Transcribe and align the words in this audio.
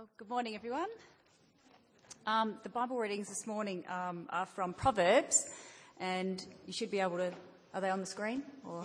Oh, 0.00 0.06
good 0.16 0.28
morning, 0.28 0.54
everyone. 0.54 0.86
Um, 2.24 2.54
the 2.62 2.68
Bible 2.68 2.98
readings 2.98 3.28
this 3.28 3.48
morning 3.48 3.82
um, 3.88 4.28
are 4.30 4.46
from 4.46 4.72
Proverbs, 4.72 5.50
and 5.98 6.40
you 6.66 6.72
should 6.72 6.92
be 6.92 7.00
able 7.00 7.16
to. 7.16 7.32
Are 7.74 7.80
they 7.80 7.90
on 7.90 7.98
the 7.98 8.06
screen? 8.06 8.44
Or 8.64 8.84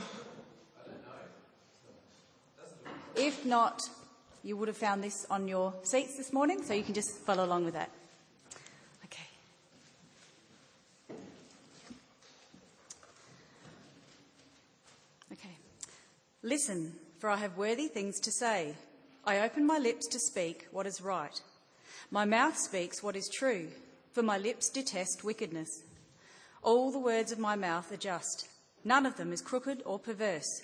if 3.15 3.46
not, 3.46 3.84
you 4.41 4.57
would 4.57 4.68
have 4.68 4.78
found 4.78 5.04
this 5.04 5.28
on 5.29 5.47
your 5.47 5.76
seats 5.84 6.18
this 6.18 6.33
morning, 6.33 6.63
so 6.63 6.73
you 6.73 6.81
can 6.81 6.96
just 6.96 7.12
follow 7.19 7.45
along 7.45 7.65
with 7.65 7.75
that. 7.75 7.91
Okay. 9.05 9.27
Okay. 15.31 15.57
Listen, 16.41 16.93
for 17.20 17.30
I 17.30 17.38
have 17.38 17.55
worthy 17.55 17.88
things 17.88 18.20
to 18.21 18.31
say. 18.31 18.73
I 19.26 19.40
open 19.40 19.66
my 19.66 19.77
lips 19.77 20.05
to 20.08 20.20
speak 20.20 20.67
what 20.71 20.85
is 20.85 21.02
right. 21.02 21.40
My 22.12 22.26
mouth 22.26 22.58
speaks 22.58 23.02
what 23.02 23.16
is 23.16 23.32
true, 23.34 23.70
for 24.12 24.22
my 24.22 24.38
lips 24.38 24.70
detest 24.70 25.23
wickedness. 25.23 25.70
All 26.62 26.91
the 26.91 26.99
words 26.99 27.32
of 27.32 27.40
my 27.40 27.55
mouth 27.55 27.90
are 27.94 27.98
just. 27.98 28.49
None 28.84 29.05
of 29.05 29.16
them 29.16 29.32
is 29.32 29.41
crooked 29.41 29.82
or 29.86 29.98
perverse. 29.98 30.63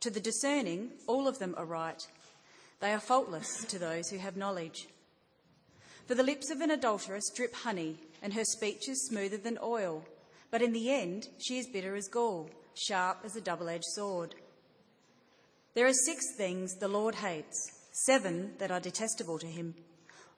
To 0.00 0.10
the 0.10 0.18
discerning, 0.18 0.90
all 1.06 1.28
of 1.28 1.38
them 1.38 1.54
are 1.56 1.64
right. 1.64 2.04
They 2.80 2.92
are 2.92 2.98
faultless 2.98 3.64
to 3.66 3.78
those 3.78 4.10
who 4.10 4.18
have 4.18 4.36
knowledge. 4.36 4.88
For 6.08 6.16
the 6.16 6.24
lips 6.24 6.50
of 6.50 6.60
an 6.60 6.72
adulteress 6.72 7.30
drip 7.36 7.54
honey, 7.54 7.98
and 8.20 8.34
her 8.34 8.44
speech 8.44 8.88
is 8.88 9.06
smoother 9.06 9.36
than 9.36 9.58
oil. 9.62 10.04
But 10.50 10.60
in 10.60 10.72
the 10.72 10.90
end, 10.90 11.28
she 11.38 11.58
is 11.58 11.68
bitter 11.68 11.94
as 11.94 12.08
gall, 12.08 12.50
sharp 12.74 13.18
as 13.24 13.36
a 13.36 13.40
double 13.40 13.68
edged 13.68 13.84
sword. 13.94 14.34
There 15.74 15.86
are 15.86 15.92
six 15.92 16.34
things 16.36 16.74
the 16.74 16.88
Lord 16.88 17.14
hates 17.14 17.75
seven 18.04 18.52
that 18.58 18.70
are 18.70 18.80
detestable 18.80 19.38
to 19.38 19.46
him 19.46 19.74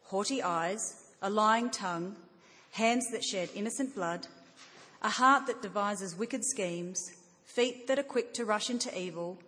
haughty 0.04 0.42
eyes, 0.42 1.04
a 1.20 1.28
lying 1.28 1.68
tongue, 1.68 2.16
hands 2.70 3.10
that 3.10 3.22
shed 3.22 3.50
innocent 3.54 3.94
blood, 3.94 4.26
a 5.02 5.10
heart 5.10 5.46
that 5.46 5.60
devises 5.60 6.16
wicked 6.16 6.42
schemes, 6.42 7.10
feet 7.44 7.86
that 7.86 7.98
are 7.98 8.04
quick 8.04 8.32
to 8.32 8.44
rush 8.44 8.70
into 8.70 8.98
evil, 8.98 9.38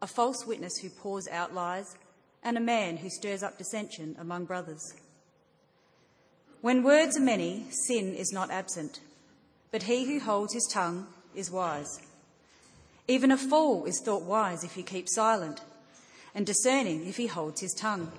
a 0.00 0.06
false 0.06 0.46
witness 0.46 0.78
who 0.78 0.88
pours 0.88 1.28
out 1.28 1.54
lies, 1.54 1.96
and 2.42 2.56
a 2.56 2.60
man 2.60 2.96
who 2.96 3.10
stirs 3.10 3.42
up 3.42 3.58
dissension 3.58 4.16
among 4.18 4.46
brothers. 4.46 4.94
When 6.62 6.82
words 6.82 7.18
are 7.18 7.20
many, 7.20 7.66
sin 7.70 8.14
is 8.14 8.32
not 8.32 8.50
absent, 8.50 9.00
but 9.70 9.82
he 9.82 10.06
who 10.06 10.20
holds 10.20 10.54
his 10.54 10.66
tongue 10.72 11.06
is 11.34 11.50
wise. 11.50 12.00
Even 13.06 13.30
a 13.30 13.36
fool 13.36 13.84
is 13.84 14.00
thought 14.00 14.22
wise 14.22 14.64
if 14.64 14.72
he 14.72 14.82
keeps 14.82 15.14
silent 15.14 15.60
and 16.36 16.44
discerning 16.46 17.06
if 17.06 17.16
he 17.16 17.26
holds 17.26 17.62
his 17.62 17.72
tongue. 17.72 18.12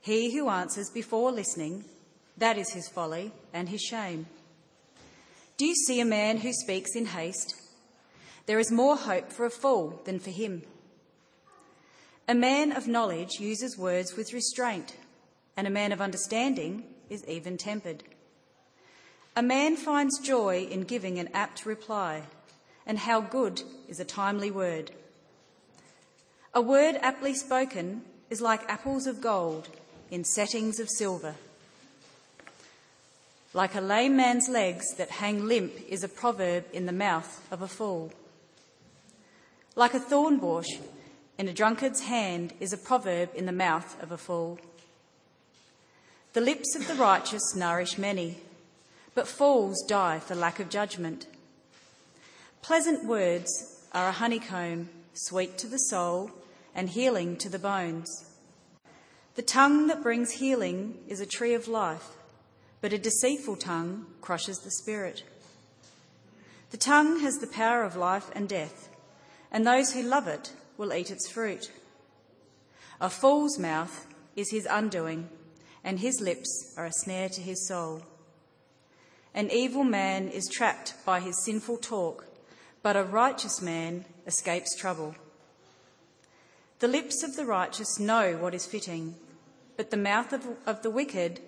He 0.00 0.36
who 0.36 0.50
answers 0.50 0.90
before 0.90 1.30
listening, 1.30 1.84
that 2.36 2.58
is 2.58 2.72
his 2.72 2.88
folly 2.88 3.30
and 3.54 3.68
his 3.68 3.80
shame. 3.80 4.26
Do 5.56 5.66
you 5.66 5.74
see 5.76 6.00
a 6.00 6.04
man 6.04 6.38
who 6.38 6.52
speaks 6.52 6.96
in 6.96 7.06
haste? 7.06 7.54
There 8.46 8.58
is 8.58 8.72
more 8.72 8.96
hope 8.96 9.32
for 9.32 9.46
a 9.46 9.50
fool 9.50 10.02
than 10.04 10.18
for 10.18 10.30
him. 10.30 10.62
A 12.26 12.34
man 12.34 12.72
of 12.72 12.88
knowledge 12.88 13.38
uses 13.38 13.78
words 13.78 14.16
with 14.16 14.32
restraint, 14.32 14.96
and 15.56 15.68
a 15.68 15.70
man 15.70 15.92
of 15.92 16.00
understanding 16.00 16.84
is 17.08 17.24
even 17.28 17.56
tempered. 17.56 18.02
A 19.36 19.42
man 19.42 19.76
finds 19.76 20.18
joy 20.18 20.66
in 20.68 20.82
giving 20.82 21.20
an 21.20 21.28
apt 21.34 21.66
reply, 21.66 22.24
and 22.84 22.98
how 22.98 23.20
good 23.20 23.62
is 23.86 24.00
a 24.00 24.04
timely 24.04 24.50
word. 24.50 24.90
A 26.56 26.62
word 26.62 27.00
aptly 27.02 27.34
spoken 27.34 28.02
is 28.30 28.40
like 28.40 28.70
apples 28.70 29.08
of 29.08 29.20
gold 29.20 29.68
in 30.08 30.22
settings 30.22 30.78
of 30.78 30.88
silver. 30.88 31.34
Like 33.52 33.74
a 33.74 33.80
lame 33.80 34.16
man's 34.16 34.48
legs 34.48 34.94
that 34.94 35.10
hang 35.10 35.46
limp 35.46 35.72
is 35.88 36.04
a 36.04 36.08
proverb 36.08 36.64
in 36.72 36.86
the 36.86 36.92
mouth 36.92 37.44
of 37.50 37.60
a 37.60 37.66
fool. 37.66 38.12
Like 39.74 39.94
a 39.94 39.98
thorn 39.98 40.38
bush 40.38 40.68
in 41.38 41.48
a 41.48 41.52
drunkard's 41.52 42.02
hand 42.02 42.52
is 42.60 42.72
a 42.72 42.78
proverb 42.78 43.30
in 43.34 43.46
the 43.46 43.52
mouth 43.52 44.00
of 44.00 44.12
a 44.12 44.16
fool. 44.16 44.60
The 46.34 46.40
lips 46.40 46.76
of 46.76 46.86
the 46.86 46.94
righteous 46.94 47.56
nourish 47.56 47.98
many, 47.98 48.38
but 49.16 49.26
fools 49.26 49.82
die 49.88 50.20
for 50.20 50.36
lack 50.36 50.60
of 50.60 50.70
judgment. 50.70 51.26
Pleasant 52.62 53.04
words 53.04 53.84
are 53.92 54.06
a 54.06 54.12
honeycomb, 54.12 54.88
sweet 55.14 55.58
to 55.58 55.66
the 55.66 55.78
soul 55.78 56.30
and 56.74 56.88
healing 56.88 57.36
to 57.36 57.48
the 57.48 57.58
bones. 57.58 58.30
The 59.34 59.42
tongue 59.42 59.88
that 59.88 60.02
brings 60.02 60.32
healing 60.32 60.98
is 61.08 61.20
a 61.20 61.26
tree 61.26 61.54
of 61.54 61.68
life, 61.68 62.10
but 62.80 62.92
a 62.92 62.98
deceitful 62.98 63.56
tongue 63.56 64.06
crushes 64.20 64.58
the 64.58 64.70
spirit. 64.70 65.24
The 66.70 66.76
tongue 66.76 67.20
has 67.20 67.38
the 67.38 67.46
power 67.46 67.82
of 67.82 67.96
life 67.96 68.30
and 68.34 68.48
death, 68.48 68.88
and 69.50 69.66
those 69.66 69.92
who 69.92 70.02
love 70.02 70.28
it 70.28 70.52
will 70.76 70.92
eat 70.92 71.10
its 71.10 71.28
fruit. 71.28 71.70
A 73.00 73.10
fool's 73.10 73.58
mouth 73.58 74.06
is 74.36 74.50
his 74.50 74.66
undoing, 74.70 75.28
and 75.82 75.98
his 75.98 76.20
lips 76.20 76.74
are 76.76 76.86
a 76.86 76.92
snare 76.92 77.28
to 77.28 77.40
his 77.40 77.66
soul. 77.66 78.02
An 79.34 79.50
evil 79.50 79.84
man 79.84 80.28
is 80.28 80.48
trapped 80.52 80.94
by 81.04 81.20
his 81.20 81.44
sinful 81.44 81.78
talk, 81.78 82.26
but 82.82 82.96
a 82.96 83.02
righteous 83.02 83.60
man 83.60 84.04
escapes 84.26 84.76
trouble. 84.76 85.16
The 86.84 86.88
lips 86.88 87.22
of 87.22 87.34
the 87.34 87.46
righteous 87.46 87.98
know 87.98 88.36
what 88.36 88.52
is 88.52 88.66
fitting, 88.66 89.14
but 89.78 89.90
the 89.90 89.96
mouth 89.96 90.34
of, 90.34 90.46
of 90.66 90.82
the 90.82 90.90
wicked 90.90 91.40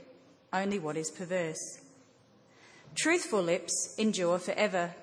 only 0.50 0.78
what 0.78 0.96
is 0.96 1.10
perverse. 1.10 1.82
Truthful 2.94 3.42
lips 3.42 3.94
endure 3.98 4.38
forever, 4.38 4.94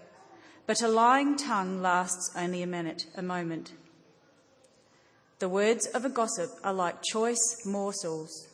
but 0.66 0.82
a 0.82 0.88
lying 0.88 1.38
tongue 1.38 1.84
lasts 1.84 2.32
only 2.36 2.64
a 2.64 2.66
minute, 2.66 3.06
a 3.16 3.22
moment. 3.22 3.74
The 5.38 5.48
words 5.48 5.86
of 5.86 6.04
a 6.04 6.10
gossip 6.10 6.50
are 6.64 6.74
like 6.74 7.04
choice 7.04 7.62
morsels. 7.64 8.48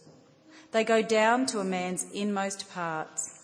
They 0.73 0.83
go 0.83 1.01
down 1.01 1.45
to 1.45 1.61
a 1.61 1.63
man's 1.63 2.11
inmost 2.11 2.69
parts. 2.73 3.41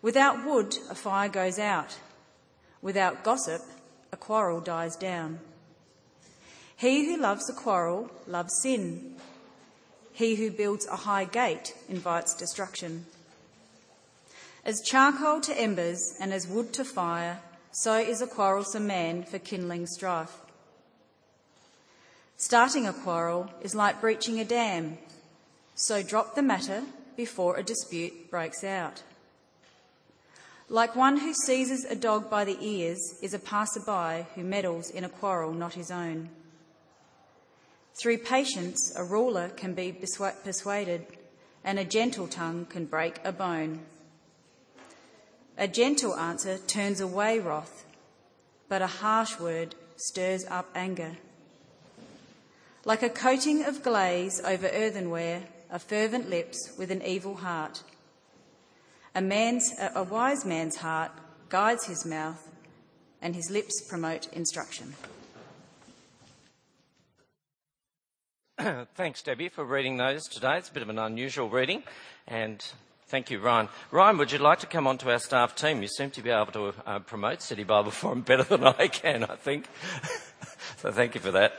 Without 0.00 0.46
wood, 0.46 0.74
a 0.88 0.94
fire 0.94 1.28
goes 1.28 1.58
out. 1.58 1.98
Without 2.80 3.22
gossip, 3.22 3.60
a 4.12 4.16
quarrel 4.16 4.62
dies 4.62 4.96
down. 4.96 5.40
He 6.76 7.06
who 7.06 7.20
loves 7.20 7.48
a 7.48 7.52
quarrel 7.52 8.10
loves 8.26 8.60
sin. 8.62 9.14
He 10.12 10.34
who 10.36 10.50
builds 10.50 10.86
a 10.86 10.96
high 10.96 11.24
gate 11.24 11.74
invites 11.88 12.34
destruction. 12.34 13.06
As 14.64 14.80
charcoal 14.80 15.40
to 15.42 15.60
embers 15.60 16.16
and 16.20 16.32
as 16.32 16.48
wood 16.48 16.72
to 16.74 16.84
fire, 16.84 17.40
so 17.72 17.98
is 17.98 18.22
a 18.22 18.26
quarrelsome 18.26 18.86
man 18.86 19.24
for 19.24 19.38
kindling 19.38 19.86
strife. 19.86 20.40
Starting 22.36 22.86
a 22.86 22.92
quarrel 22.92 23.50
is 23.62 23.74
like 23.74 24.00
breaching 24.00 24.40
a 24.40 24.44
dam, 24.44 24.98
so 25.74 26.02
drop 26.02 26.34
the 26.34 26.42
matter 26.42 26.82
before 27.16 27.56
a 27.56 27.62
dispute 27.62 28.30
breaks 28.30 28.64
out. 28.64 29.02
Like 30.68 30.96
one 30.96 31.18
who 31.18 31.34
seizes 31.34 31.84
a 31.84 31.94
dog 31.94 32.30
by 32.30 32.44
the 32.44 32.56
ears 32.60 33.18
is 33.22 33.34
a 33.34 33.38
passerby 33.38 34.26
who 34.34 34.42
meddles 34.42 34.90
in 34.90 35.04
a 35.04 35.08
quarrel 35.08 35.52
not 35.52 35.74
his 35.74 35.90
own. 35.90 36.30
Through 37.94 38.18
patience, 38.18 38.92
a 38.96 39.04
ruler 39.04 39.48
can 39.50 39.74
be 39.74 39.92
persuaded, 39.92 41.06
and 41.62 41.78
a 41.78 41.84
gentle 41.84 42.26
tongue 42.26 42.66
can 42.66 42.86
break 42.86 43.20
a 43.24 43.30
bone. 43.30 43.80
A 45.56 45.68
gentle 45.68 46.16
answer 46.16 46.58
turns 46.58 47.00
away 47.00 47.38
wrath, 47.38 47.84
but 48.68 48.82
a 48.82 48.88
harsh 48.88 49.38
word 49.38 49.76
stirs 49.96 50.44
up 50.50 50.68
anger. 50.74 51.16
Like 52.84 53.04
a 53.04 53.08
coating 53.08 53.64
of 53.64 53.84
glaze 53.84 54.40
over 54.44 54.66
earthenware 54.66 55.44
are 55.70 55.78
fervent 55.78 56.28
lips 56.28 56.72
with 56.76 56.90
an 56.90 57.02
evil 57.02 57.36
heart. 57.36 57.82
A, 59.14 59.22
man's, 59.22 59.72
a 59.94 60.02
wise 60.02 60.44
man's 60.44 60.76
heart 60.76 61.12
guides 61.48 61.86
his 61.86 62.04
mouth, 62.04 62.50
and 63.22 63.36
his 63.36 63.50
lips 63.50 63.80
promote 63.88 64.26
instruction. 64.32 64.94
Thanks, 68.94 69.20
Debbie, 69.20 69.48
for 69.48 69.64
reading 69.64 69.96
those 69.96 70.28
today. 70.28 70.58
It's 70.58 70.68
a 70.68 70.72
bit 70.72 70.84
of 70.84 70.88
an 70.88 70.98
unusual 70.98 71.48
reading, 71.48 71.82
and 72.28 72.64
thank 73.08 73.28
you, 73.28 73.40
Ryan. 73.40 73.68
Ryan, 73.90 74.16
would 74.18 74.30
you 74.30 74.38
like 74.38 74.60
to 74.60 74.66
come 74.66 74.86
onto 74.86 75.10
our 75.10 75.18
staff 75.18 75.56
team? 75.56 75.82
You 75.82 75.88
seem 75.88 76.10
to 76.10 76.22
be 76.22 76.30
able 76.30 76.52
to 76.52 76.74
uh, 76.86 77.00
promote 77.00 77.42
City 77.42 77.64
Bible 77.64 77.90
Forum 77.90 78.20
better 78.26 78.44
than 78.44 78.64
I 78.64 78.86
can, 78.86 79.24
I 79.24 79.34
think. 79.34 79.66
so 80.76 80.92
thank 80.92 81.16
you 81.16 81.20
for 81.20 81.32
that. 81.32 81.54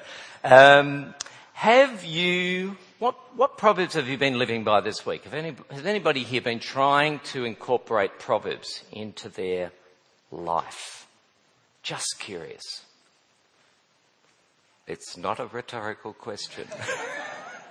Um, 0.45 1.13
have 1.51 2.05
you, 2.05 2.77
what, 2.99 3.15
what 3.35 3.57
proverbs 3.57 3.95
have 3.95 4.07
you 4.07 4.17
been 4.17 4.39
living 4.39 4.63
by 4.63 4.79
this 4.79 5.05
week? 5.05 5.25
Have 5.25 5.33
any, 5.33 5.53
has 5.71 5.85
anybody 5.85 6.23
here 6.23 6.41
been 6.41 6.59
trying 6.59 7.19
to 7.31 7.43
incorporate 7.43 8.19
proverbs 8.19 8.85
into 8.93 9.27
their 9.27 9.73
life? 10.31 11.07
Just 11.83 12.19
curious. 12.19 12.84
It's 14.87 15.17
not 15.17 15.39
a 15.39 15.47
rhetorical 15.47 16.13
question. 16.13 16.67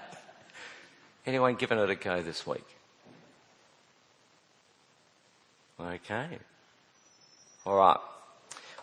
Anyone 1.27 1.55
given 1.55 1.79
it 1.79 1.89
a 1.89 1.95
go 1.95 2.23
this 2.23 2.45
week? 2.45 2.67
Okay. 5.81 6.39
All 7.65 7.77
right. 7.77 7.99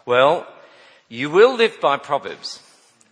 Well, 0.06 0.48
you 1.10 1.30
will 1.30 1.56
live 1.56 1.82
by 1.82 1.98
Proverbs. 1.98 2.62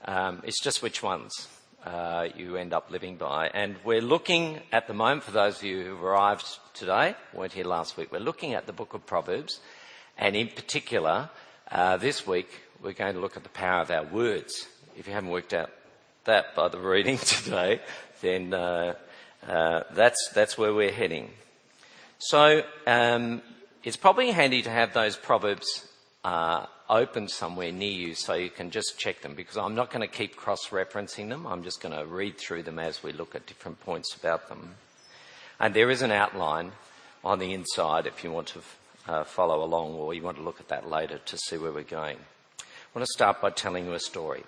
Um, 0.06 0.42
it's 0.46 0.64
just 0.64 0.82
which 0.82 1.04
ones 1.04 1.50
uh, 1.86 2.30
you 2.38 2.56
end 2.56 2.74
up 2.74 2.90
living 2.90 3.18
by. 3.18 3.50
And 3.54 3.76
we're 3.84 4.02
looking 4.02 4.60
at 4.72 4.88
the 4.88 4.94
moment, 4.94 5.24
for 5.24 5.32
those 5.32 5.58
of 5.58 5.64
you 5.64 5.84
who 5.84 6.06
arrived 6.06 6.46
today, 6.74 7.16
weren't 7.34 7.54
here 7.54 7.66
last 7.66 7.98
week, 7.98 8.12
we're 8.12 8.20
looking 8.20 8.54
at 8.54 8.68
the 8.68 8.74
book 8.74 8.94
of 8.94 9.06
Proverbs. 9.06 9.60
And 10.18 10.38
in 10.38 10.48
particular, 10.48 11.30
uh, 11.70 11.98
this 11.98 12.26
week, 12.26 12.50
we're 12.82 12.94
going 12.94 13.16
to 13.16 13.20
look 13.20 13.36
at 13.36 13.44
the 13.44 13.50
power 13.50 13.82
of 13.82 13.92
our 13.92 14.06
words. 14.06 14.68
If 15.00 15.08
you 15.08 15.14
haven't 15.14 15.30
worked 15.30 15.54
out 15.54 15.72
that 16.26 16.56
by 16.56 16.68
the 16.68 16.78
reading 16.78 17.18
today, 17.20 17.80
then 18.20 18.54
uh, 18.54 18.96
uh, 19.48 19.84
that's, 19.94 20.30
that's 20.34 20.58
where 20.58 20.74
we're 20.74 20.92
heading. 20.92 21.30
So 22.18 22.64
um, 22.86 23.42
it's 23.86 23.96
probably 23.96 24.32
handy 24.32 24.62
to 24.62 24.70
have 24.70 24.94
those 24.94 25.16
proverbs 25.16 25.88
uh, 26.26 26.66
open 26.90 27.30
somewhere 27.30 27.72
near 27.72 27.94
you 27.94 28.14
so 28.14 28.34
you 28.34 28.50
can 28.50 28.72
just 28.72 28.98
check 28.98 29.22
them 29.22 29.36
because 29.36 29.56
I'm 29.56 29.74
not 29.74 29.90
going 29.90 30.02
to 30.02 30.14
keep 30.14 30.36
cross-referencing 30.36 31.30
them. 31.30 31.48
I'm 31.48 31.64
just 31.64 31.80
going 31.80 31.98
to 31.98 32.06
read 32.06 32.38
through 32.38 32.64
them 32.64 32.78
as 32.78 33.02
we 33.02 33.14
look 33.14 33.36
at 33.36 33.46
different 33.46 33.80
points 33.80 34.14
about 34.16 34.50
them. 34.50 34.76
And 35.62 35.74
there 35.74 35.90
is 35.90 36.02
an 36.02 36.12
outline 36.12 36.74
on 37.24 37.40
the 37.40 37.54
inside 37.54 38.06
if 38.06 38.22
you 38.22 38.34
want 38.34 38.48
to 38.48 38.60
uh, 39.08 39.24
follow 39.24 39.64
along 39.64 39.94
or 39.94 40.14
you 40.14 40.24
want 40.24 40.36
to 40.36 40.44
look 40.44 40.60
at 40.60 40.68
that 40.68 40.90
later 40.90 41.20
to 41.20 41.38
see 41.38 41.58
where 41.58 41.72
we're 41.72 41.84
going. 41.84 42.18
I 42.60 42.64
want 42.94 43.08
to 43.08 43.14
start 43.14 43.42
by 43.42 43.52
telling 43.52 43.86
you 43.86 43.94
a 43.94 44.00
story. 44.00 44.44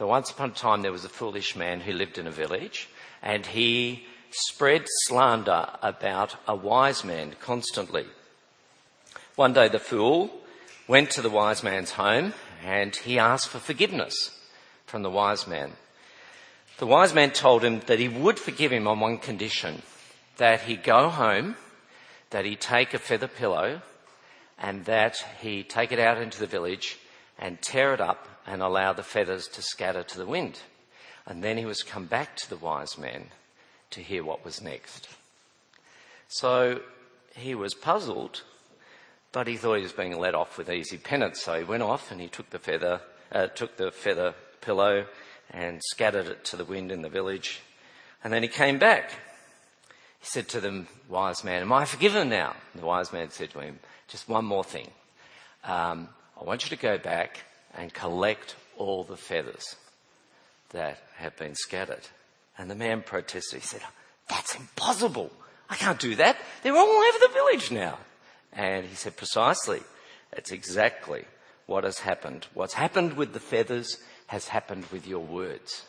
So 0.00 0.06
once 0.06 0.30
upon 0.30 0.52
a 0.52 0.54
time 0.54 0.80
there 0.80 0.92
was 0.92 1.04
a 1.04 1.10
foolish 1.10 1.54
man 1.54 1.80
who 1.80 1.92
lived 1.92 2.16
in 2.16 2.26
a 2.26 2.30
village 2.30 2.88
and 3.20 3.44
he 3.44 4.06
spread 4.30 4.86
slander 5.04 5.68
about 5.82 6.36
a 6.48 6.56
wise 6.56 7.04
man 7.04 7.34
constantly. 7.38 8.06
One 9.36 9.52
day 9.52 9.68
the 9.68 9.78
fool 9.78 10.30
went 10.88 11.10
to 11.10 11.20
the 11.20 11.28
wise 11.28 11.62
man's 11.62 11.90
home 11.90 12.32
and 12.64 12.96
he 12.96 13.18
asked 13.18 13.48
for 13.48 13.58
forgiveness 13.58 14.40
from 14.86 15.02
the 15.02 15.10
wise 15.10 15.46
man. 15.46 15.72
The 16.78 16.86
wise 16.86 17.12
man 17.12 17.32
told 17.32 17.62
him 17.62 17.80
that 17.80 17.98
he 17.98 18.08
would 18.08 18.38
forgive 18.38 18.72
him 18.72 18.88
on 18.88 19.00
one 19.00 19.18
condition, 19.18 19.82
that 20.38 20.62
he 20.62 20.76
go 20.76 21.10
home, 21.10 21.56
that 22.30 22.46
he 22.46 22.56
take 22.56 22.94
a 22.94 22.98
feather 22.98 23.28
pillow 23.28 23.82
and 24.58 24.86
that 24.86 25.22
he 25.42 25.62
take 25.62 25.92
it 25.92 25.98
out 25.98 26.16
into 26.16 26.40
the 26.40 26.46
village 26.46 26.96
and 27.40 27.60
tear 27.62 27.94
it 27.94 28.00
up 28.00 28.28
and 28.46 28.62
allow 28.62 28.92
the 28.92 29.02
feathers 29.02 29.48
to 29.48 29.62
scatter 29.62 30.02
to 30.04 30.18
the 30.18 30.26
wind. 30.26 30.60
And 31.26 31.42
then 31.42 31.56
he 31.56 31.64
was 31.64 31.82
come 31.82 32.04
back 32.04 32.36
to 32.36 32.50
the 32.50 32.56
wise 32.56 32.98
man 32.98 33.28
to 33.90 34.02
hear 34.02 34.22
what 34.22 34.44
was 34.44 34.60
next. 34.60 35.08
So 36.28 36.80
he 37.34 37.54
was 37.54 37.74
puzzled, 37.74 38.42
but 39.32 39.46
he 39.46 39.56
thought 39.56 39.76
he 39.76 39.82
was 39.82 39.92
being 39.92 40.18
let 40.18 40.34
off 40.34 40.58
with 40.58 40.70
easy 40.70 40.98
penance. 40.98 41.42
So 41.42 41.58
he 41.58 41.64
went 41.64 41.82
off 41.82 42.12
and 42.12 42.20
he 42.20 42.28
took 42.28 42.50
the 42.50 42.58
feather, 42.58 43.00
uh, 43.32 43.46
took 43.48 43.76
the 43.76 43.90
feather 43.90 44.34
pillow 44.60 45.06
and 45.50 45.80
scattered 45.82 46.26
it 46.26 46.44
to 46.44 46.56
the 46.56 46.64
wind 46.64 46.92
in 46.92 47.02
the 47.02 47.08
village. 47.08 47.60
And 48.22 48.32
then 48.32 48.42
he 48.42 48.48
came 48.48 48.78
back. 48.78 49.10
He 50.20 50.26
said 50.26 50.48
to 50.48 50.60
the 50.60 50.84
wise 51.08 51.42
man, 51.42 51.62
Am 51.62 51.72
I 51.72 51.86
forgiven 51.86 52.28
now? 52.28 52.54
And 52.72 52.82
the 52.82 52.86
wise 52.86 53.12
man 53.12 53.30
said 53.30 53.50
to 53.50 53.60
him, 53.60 53.78
Just 54.08 54.28
one 54.28 54.44
more 54.44 54.64
thing. 54.64 54.90
Um, 55.64 56.08
I 56.40 56.44
want 56.44 56.64
you 56.64 56.74
to 56.74 56.82
go 56.82 56.96
back 56.96 57.44
and 57.74 57.92
collect 57.92 58.56
all 58.78 59.04
the 59.04 59.16
feathers 59.16 59.76
that 60.70 60.98
have 61.16 61.36
been 61.36 61.54
scattered. 61.54 62.08
And 62.56 62.70
the 62.70 62.74
man 62.74 63.02
protested. 63.02 63.60
He 63.60 63.66
said, 63.66 63.82
That's 64.28 64.54
impossible. 64.54 65.30
I 65.68 65.76
can't 65.76 65.98
do 65.98 66.14
that. 66.16 66.36
They're 66.62 66.76
all 66.76 66.88
over 66.88 67.18
the 67.18 67.32
village 67.32 67.70
now. 67.70 67.98
And 68.52 68.86
he 68.86 68.94
said, 68.94 69.16
Precisely. 69.16 69.80
It's 70.32 70.52
exactly 70.52 71.24
what 71.66 71.84
has 71.84 71.98
happened. 71.98 72.46
What's 72.54 72.74
happened 72.74 73.14
with 73.14 73.32
the 73.32 73.40
feathers 73.40 73.98
has 74.28 74.48
happened 74.48 74.86
with 74.92 75.06
your 75.06 75.24
words. 75.24 75.84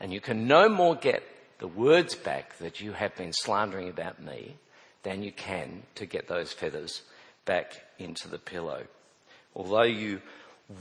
And 0.00 0.12
you 0.12 0.20
can 0.20 0.46
no 0.46 0.68
more 0.68 0.94
get 0.94 1.22
the 1.58 1.68
words 1.68 2.14
back 2.14 2.56
that 2.58 2.80
you 2.80 2.92
have 2.92 3.14
been 3.16 3.32
slandering 3.32 3.88
about 3.88 4.22
me 4.22 4.56
than 5.02 5.22
you 5.22 5.32
can 5.32 5.82
to 5.96 6.06
get 6.06 6.28
those 6.28 6.52
feathers 6.52 7.02
back 7.44 7.82
into 7.98 8.28
the 8.28 8.38
pillow. 8.38 8.84
Although 9.54 9.82
you 9.82 10.20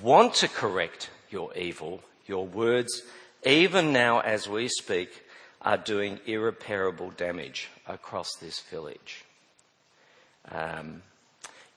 want 0.02 0.34
to 0.36 0.48
correct 0.48 1.10
your 1.30 1.56
evil, 1.56 2.02
your 2.28 2.46
words 2.46 3.02
even 3.44 3.92
now 3.92 4.20
as 4.20 4.48
we 4.48 4.68
speak, 4.68 5.10
are 5.62 5.78
doing 5.78 6.20
irreparable 6.26 7.12
damage 7.12 7.70
across 7.88 8.36
this 8.36 8.60
village. 8.62 9.26
Um, 10.52 11.04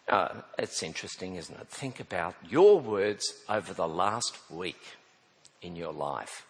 uh, 0.09 0.29
it's 0.59 0.83
interesting, 0.83 1.37
isn't 1.37 1.59
it? 1.59 1.69
Think 1.69 2.01
about 2.01 2.35
your 2.49 2.81
words 2.81 3.25
over 3.49 3.73
the 3.73 3.89
last 3.89 4.39
week 4.51 4.81
in 5.63 5.77
your 5.77 5.93
life 5.93 6.47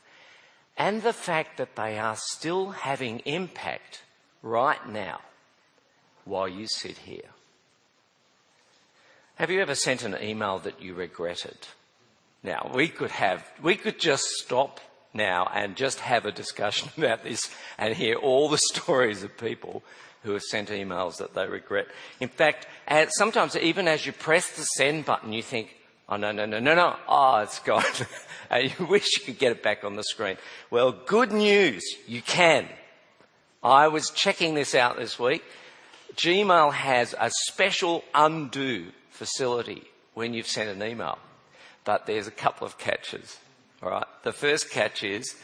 and 0.77 1.03
the 1.03 1.13
fact 1.13 1.57
that 1.57 1.77
they 1.77 1.99
are 1.99 2.17
still 2.17 2.71
having 2.71 3.21
impact 3.21 4.03
right 4.43 4.89
now 4.89 5.21
while 6.25 6.49
you 6.49 6.67
sit 6.67 6.99
here. 6.99 7.31
Have 9.37 9.51
you 9.51 9.61
ever 9.61 9.75
sent 9.75 10.05
an 10.05 10.17
email 10.23 10.61
that 10.61 10.81
you 10.81 10.95
regretted? 10.95 11.57
Now, 12.45 12.71
we 12.73 12.87
could 12.87 13.11
have, 13.11 13.45
we 13.61 13.75
could 13.75 13.99
just 13.99 14.25
stop 14.25 14.79
now 15.13 15.51
and 15.53 15.77
just 15.77 15.99
have 16.01 16.25
a 16.25 16.31
discussion 16.31 16.89
about 16.97 17.25
this 17.25 17.51
and 17.77 17.95
hear 17.95 18.15
all 18.15 18.49
the 18.49 18.59
stories 18.73 19.25
of 19.25 19.37
people 19.37 19.83
who 20.23 20.33
have 20.33 20.43
sent 20.43 20.69
emails 20.69 21.17
that 21.17 21.35
they 21.35 21.47
regret. 21.49 21.89
In 22.21 22.29
fact, 22.29 22.67
sometimes 23.09 23.57
even 23.57 23.89
as 23.89 24.07
you 24.07 24.13
press 24.13 24.49
the 24.53 24.63
send 24.63 25.05
button, 25.05 25.33
you 25.33 25.43
think, 25.43 25.75
oh 26.09 26.17
no, 26.17 26.31
no, 26.31 26.47
no, 26.47 26.61
no, 26.61 26.75
no, 26.77 26.97
oh, 27.09 27.39
it's 27.39 27.59
gone. 27.59 27.85
and 28.51 28.73
you 28.79 28.87
wish 28.87 29.19
you 29.19 29.25
could 29.25 29.39
get 29.39 29.51
it 29.51 29.65
back 29.65 29.83
on 29.83 29.97
the 29.97 30.05
screen. 30.05 30.37
Well, 30.71 30.93
good 30.93 31.33
news, 31.33 31.83
you 32.07 32.23
can. 32.23 32.69
I 33.65 33.89
was 33.89 34.11
checking 34.11 34.55
this 34.55 34.77
out 34.77 34.97
this 34.97 35.19
week. 35.19 35.43
Gmail 36.15 36.73
has 36.73 37.17
a 37.19 37.31
special 37.49 38.05
undo 38.15 38.93
facility 39.15 39.85
when 40.15 40.35
you've 40.35 40.47
sent 40.47 40.69
an 40.69 40.83
email. 40.83 41.19
But 41.85 42.07
there's 42.07 42.27
a 42.27 42.33
couple 42.33 42.67
of 42.67 42.79
catches. 42.79 43.39
All 43.83 43.91
right. 43.91 44.07
The 44.25 44.33
first 44.33 44.71
catch 44.71 45.05
is 45.05 45.37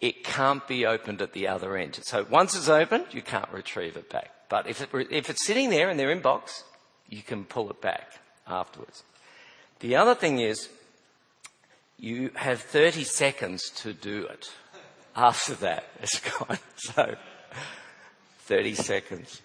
it 0.00 0.24
can't 0.24 0.66
be 0.66 0.86
opened 0.86 1.20
at 1.20 1.32
the 1.32 1.46
other 1.46 1.76
end. 1.76 1.98
So 2.02 2.26
once 2.30 2.54
it's 2.56 2.68
opened, 2.68 3.06
you 3.12 3.22
can't 3.22 3.50
retrieve 3.52 3.96
it 3.96 4.08
back. 4.08 4.30
But 4.48 4.66
if, 4.66 4.80
it, 4.80 4.88
if 5.10 5.28
it's 5.28 5.46
sitting 5.46 5.70
there 5.70 5.90
in 5.90 5.96
their 5.96 6.14
inbox, 6.14 6.62
you 7.08 7.22
can 7.22 7.44
pull 7.44 7.70
it 7.70 7.80
back 7.80 8.12
afterwards. 8.46 9.02
The 9.80 9.96
other 9.96 10.14
thing 10.14 10.40
is 10.40 10.68
you 11.98 12.30
have 12.34 12.60
30 12.60 13.04
seconds 13.04 13.70
to 13.82 13.92
do 13.92 14.24
it. 14.26 14.50
After 15.14 15.54
that, 15.56 15.84
it's 16.02 16.18
gone. 16.38 16.58
So 16.76 17.16
30 18.46 18.74
seconds. 18.74 19.42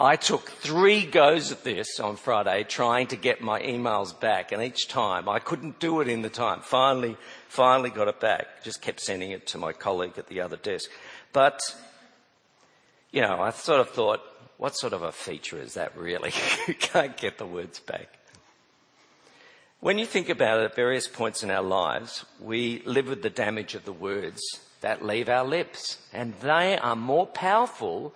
I 0.00 0.14
took 0.14 0.48
three 0.48 1.04
goes 1.04 1.50
at 1.50 1.64
this 1.64 1.98
on 1.98 2.14
Friday 2.14 2.62
trying 2.62 3.08
to 3.08 3.16
get 3.16 3.40
my 3.40 3.60
emails 3.60 4.18
back 4.18 4.52
and 4.52 4.62
each 4.62 4.86
time 4.86 5.28
I 5.28 5.40
couldn't 5.40 5.80
do 5.80 6.00
it 6.00 6.06
in 6.06 6.22
the 6.22 6.30
time. 6.30 6.60
Finally, 6.60 7.16
finally 7.48 7.90
got 7.90 8.06
it 8.06 8.20
back. 8.20 8.62
Just 8.62 8.80
kept 8.80 9.00
sending 9.00 9.32
it 9.32 9.48
to 9.48 9.58
my 9.58 9.72
colleague 9.72 10.16
at 10.16 10.28
the 10.28 10.40
other 10.40 10.56
desk. 10.56 10.88
But, 11.32 11.58
you 13.10 13.22
know, 13.22 13.40
I 13.40 13.50
sort 13.50 13.80
of 13.80 13.90
thought, 13.90 14.20
what 14.56 14.76
sort 14.76 14.92
of 14.92 15.02
a 15.02 15.10
feature 15.10 15.60
is 15.60 15.74
that 15.74 15.96
really? 15.96 16.30
you 16.68 16.74
can't 16.74 17.16
get 17.16 17.38
the 17.38 17.46
words 17.46 17.80
back. 17.80 18.20
When 19.80 19.98
you 19.98 20.06
think 20.06 20.28
about 20.28 20.60
it 20.60 20.66
at 20.66 20.76
various 20.76 21.08
points 21.08 21.42
in 21.42 21.50
our 21.50 21.62
lives, 21.62 22.24
we 22.40 22.82
live 22.84 23.08
with 23.08 23.22
the 23.22 23.30
damage 23.30 23.74
of 23.74 23.84
the 23.84 23.92
words 23.92 24.40
that 24.80 25.04
leave 25.04 25.28
our 25.28 25.44
lips 25.44 25.98
and 26.12 26.34
they 26.34 26.78
are 26.78 26.94
more 26.94 27.26
powerful 27.26 28.14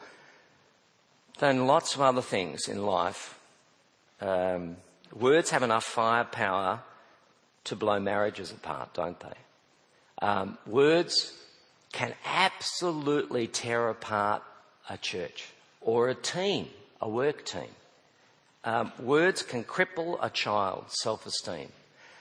than 1.42 1.66
lots 1.66 1.96
of 1.96 2.00
other 2.00 2.22
things 2.22 2.68
in 2.68 2.86
life, 2.86 3.36
um, 4.20 4.76
words 5.12 5.50
have 5.50 5.64
enough 5.64 5.82
firepower 5.82 6.78
to 7.64 7.74
blow 7.74 7.98
marriages 7.98 8.52
apart, 8.52 8.94
don't 8.94 9.18
they? 9.18 9.38
Um, 10.24 10.56
words 10.68 11.32
can 11.90 12.14
absolutely 12.24 13.48
tear 13.48 13.88
apart 13.88 14.44
a 14.88 14.96
church 14.96 15.48
or 15.80 16.08
a 16.08 16.14
team, 16.14 16.68
a 17.00 17.08
work 17.08 17.44
team. 17.44 17.74
Um, 18.62 18.92
words 19.00 19.42
can 19.42 19.64
cripple 19.64 20.18
a 20.22 20.30
child's 20.30 20.94
self-esteem, 21.02 21.70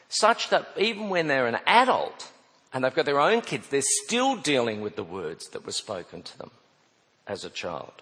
such 0.09 0.49
that 0.49 0.67
even 0.79 1.09
when 1.09 1.27
they're 1.27 1.45
an 1.45 1.59
adult 1.67 2.31
and 2.73 2.83
they've 2.83 2.95
got 2.95 3.05
their 3.05 3.21
own 3.21 3.41
kids, 3.41 3.67
they're 3.67 3.83
still 4.03 4.35
dealing 4.35 4.81
with 4.81 4.95
the 4.95 5.03
words 5.03 5.49
that 5.49 5.63
were 5.63 5.71
spoken 5.71 6.23
to 6.23 6.37
them 6.39 6.49
as 7.27 7.45
a 7.45 7.51
child. 7.51 8.01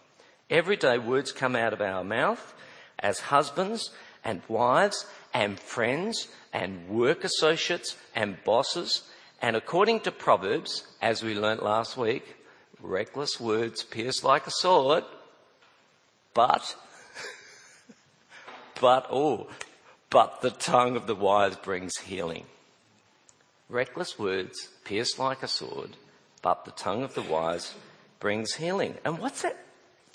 Every 0.50 0.78
day 0.78 0.98
words 0.98 1.32
come 1.32 1.56
out 1.56 1.74
of 1.74 1.82
our 1.82 2.04
mouth 2.04 2.56
as 2.98 3.20
husbands 3.20 3.92
and 4.24 4.42
wives 4.48 5.06
and 5.34 5.60
friends 5.60 6.28
and 6.52 6.90
work 6.90 7.24
associates 7.24 7.96
and 8.16 8.44
bosses. 8.44 9.04
And 9.42 9.56
according 9.56 10.02
to 10.02 10.12
Proverbs, 10.12 10.86
as 11.02 11.24
we 11.24 11.36
learnt 11.36 11.64
last 11.64 11.98
week, 11.98 12.36
reckless 12.82 13.40
words 13.40 13.84
pierce 13.84 14.24
like 14.24 14.48
a 14.48 14.52
sword, 14.52 15.04
but, 16.34 16.76
but, 18.82 19.08
oh, 19.12 19.48
but 20.10 20.42
the 20.42 20.52
tongue 20.52 20.96
of 20.96 21.06
the 21.06 21.16
wise 21.16 21.56
brings 21.58 21.96
healing. 21.98 22.46
Reckless 23.70 24.18
words 24.18 24.70
pierce 24.84 25.20
like 25.20 25.44
a 25.44 25.48
sword, 25.48 25.96
but 26.42 26.66
the 26.66 26.72
tongue 26.72 27.04
of 27.04 27.14
the 27.14 27.22
wise 27.22 27.76
brings 28.20 28.56
healing. 28.56 28.98
And 29.06 29.20
what's 29.20 29.44
that? 29.44 29.58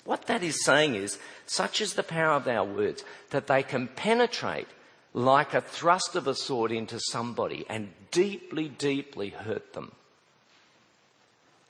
What 0.05 0.27
that 0.27 0.43
is 0.43 0.63
saying 0.63 0.95
is, 0.95 1.17
such 1.47 1.81
is 1.81 1.95
the 1.95 2.03
power 2.03 2.35
of 2.35 2.47
our 2.47 2.63
words 2.63 3.03
that 3.31 3.47
they 3.47 3.63
can 3.63 3.87
penetrate 3.87 4.67
like 5.13 5.53
a 5.53 5.61
thrust 5.61 6.15
of 6.15 6.27
a 6.27 6.35
sword 6.35 6.71
into 6.71 6.99
somebody 6.99 7.65
and 7.67 7.91
deeply, 8.11 8.69
deeply 8.69 9.29
hurt 9.29 9.73
them. 9.73 9.91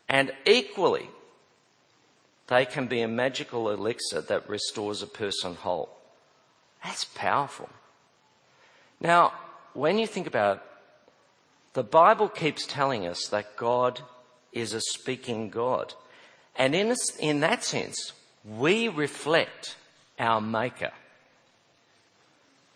And 0.09 0.33
equally, 0.45 1.09
they 2.47 2.65
can 2.65 2.87
be 2.87 3.01
a 3.01 3.07
magical 3.07 3.69
elixir 3.69 4.21
that 4.21 4.49
restores 4.49 5.01
a 5.01 5.07
person 5.07 5.55
whole. 5.55 5.89
That's 6.83 7.05
powerful. 7.05 7.69
Now, 8.99 9.33
when 9.73 9.97
you 9.97 10.07
think 10.07 10.27
about 10.27 10.57
it, 10.57 10.63
the 11.73 11.83
Bible 11.83 12.29
keeps 12.29 12.65
telling 12.65 13.07
us 13.07 13.27
that 13.27 13.57
God 13.57 14.01
is 14.51 14.73
a 14.73 14.81
speaking 14.81 15.49
God. 15.49 15.93
And 16.55 16.73
in, 16.73 16.91
a, 16.91 16.95
in 17.19 17.41
that 17.41 17.63
sense, 17.63 18.13
we 18.45 18.87
reflect 18.87 19.75
our 20.19 20.39
Maker. 20.39 20.91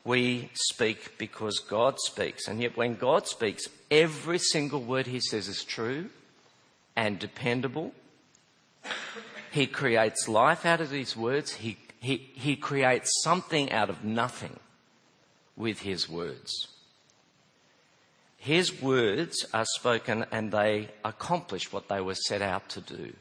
We 0.04 0.50
speak 0.54 1.18
because 1.18 1.60
God 1.60 2.00
speaks. 2.00 2.48
And 2.48 2.62
yet, 2.62 2.76
when 2.76 2.96
God 2.96 3.28
speaks, 3.28 3.68
every 3.92 4.40
single 4.40 4.82
word 4.82 5.08
He 5.08 5.20
says 5.20 5.48
is 5.48 5.64
true 5.64 6.10
and 6.96 7.20
dependable. 7.20 7.94
He 9.52 9.68
creates 9.68 10.28
life 10.28 10.66
out 10.66 10.82
of 10.82 10.92
His 10.92 11.16
words. 11.16 11.54
He, 11.54 11.78
he, 12.00 12.30
he 12.34 12.56
creates 12.56 13.12
something 13.24 13.72
out 13.72 13.90
of 13.90 14.04
nothing 14.04 14.60
with 15.56 15.82
His 15.82 16.10
words. 16.10 16.68
His 18.38 18.82
words 18.82 19.46
are 19.54 19.66
spoken 19.66 20.26
and 20.32 20.52
they 20.52 20.90
accomplish 21.04 21.74
what 21.74 21.90
they 21.90 22.00
were 22.00 22.16
set 22.16 22.42
out 22.42 22.70
to 22.70 22.82
do. 22.82 23.14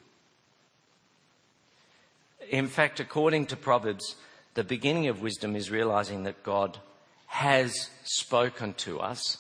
In 2.51 2.69
fact, 2.69 2.99
according 2.99 3.47
to 3.47 3.57
Proverbs, 3.57 4.17
the 4.55 4.65
beginning 4.65 5.09
of 5.09 5.21
wisdom 5.21 5.55
is 5.55 5.71
realizing 5.71 6.23
that 6.23 6.43
God 6.43 6.79
has 7.27 7.91
spoken 8.05 8.73
to 8.75 9.01
us. 9.01 9.37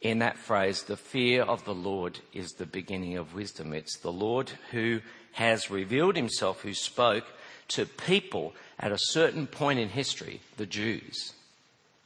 In 0.00 0.18
that 0.18 0.38
phrase, 0.38 0.82
the 0.82 0.96
fear 0.96 1.42
of 1.42 1.64
the 1.64 1.74
Lord 1.74 2.18
is 2.32 2.52
the 2.52 2.66
beginning 2.66 3.16
of 3.16 3.34
wisdom. 3.34 3.72
It's 3.72 3.98
the 3.98 4.12
Lord 4.12 4.50
who 4.72 5.00
has 5.32 5.70
revealed 5.70 6.16
himself, 6.16 6.62
who 6.62 6.74
spoke 6.74 7.24
to 7.68 7.86
people 7.86 8.54
at 8.78 8.90
a 8.90 8.98
certain 8.98 9.46
point 9.46 9.78
in 9.78 9.88
history, 9.88 10.40
the 10.56 10.66
Jews, 10.66 11.34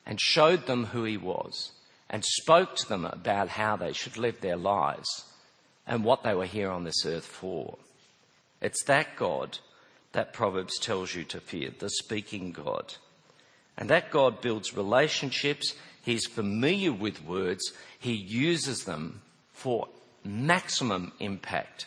and 0.04 0.20
showed 0.20 0.66
them 0.66 0.84
who 0.86 1.04
he 1.04 1.16
was 1.16 1.72
and 2.10 2.22
spoke 2.24 2.76
to 2.76 2.88
them 2.88 3.06
about 3.06 3.48
how 3.48 3.76
they 3.76 3.94
should 3.94 4.18
live 4.18 4.40
their 4.40 4.56
lives 4.56 5.24
and 5.86 6.04
what 6.04 6.22
they 6.22 6.34
were 6.34 6.44
here 6.44 6.70
on 6.70 6.84
this 6.84 7.06
earth 7.06 7.24
for. 7.24 7.78
It's 8.60 8.84
that 8.84 9.16
God 9.16 9.58
that 10.14 10.32
Proverbs 10.32 10.78
tells 10.78 11.14
you 11.14 11.24
to 11.24 11.40
fear, 11.40 11.70
the 11.78 11.90
speaking 11.90 12.52
God. 12.52 12.94
And 13.76 13.90
that 13.90 14.10
God 14.10 14.40
builds 14.40 14.76
relationships. 14.76 15.74
He's 16.02 16.26
familiar 16.26 16.92
with 16.92 17.24
words. 17.24 17.72
He 17.98 18.12
uses 18.12 18.84
them 18.84 19.20
for 19.52 19.88
maximum 20.24 21.12
impact 21.18 21.86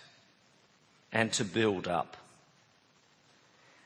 and 1.11 1.31
to 1.33 1.45
build 1.45 1.87
up. 1.87 2.17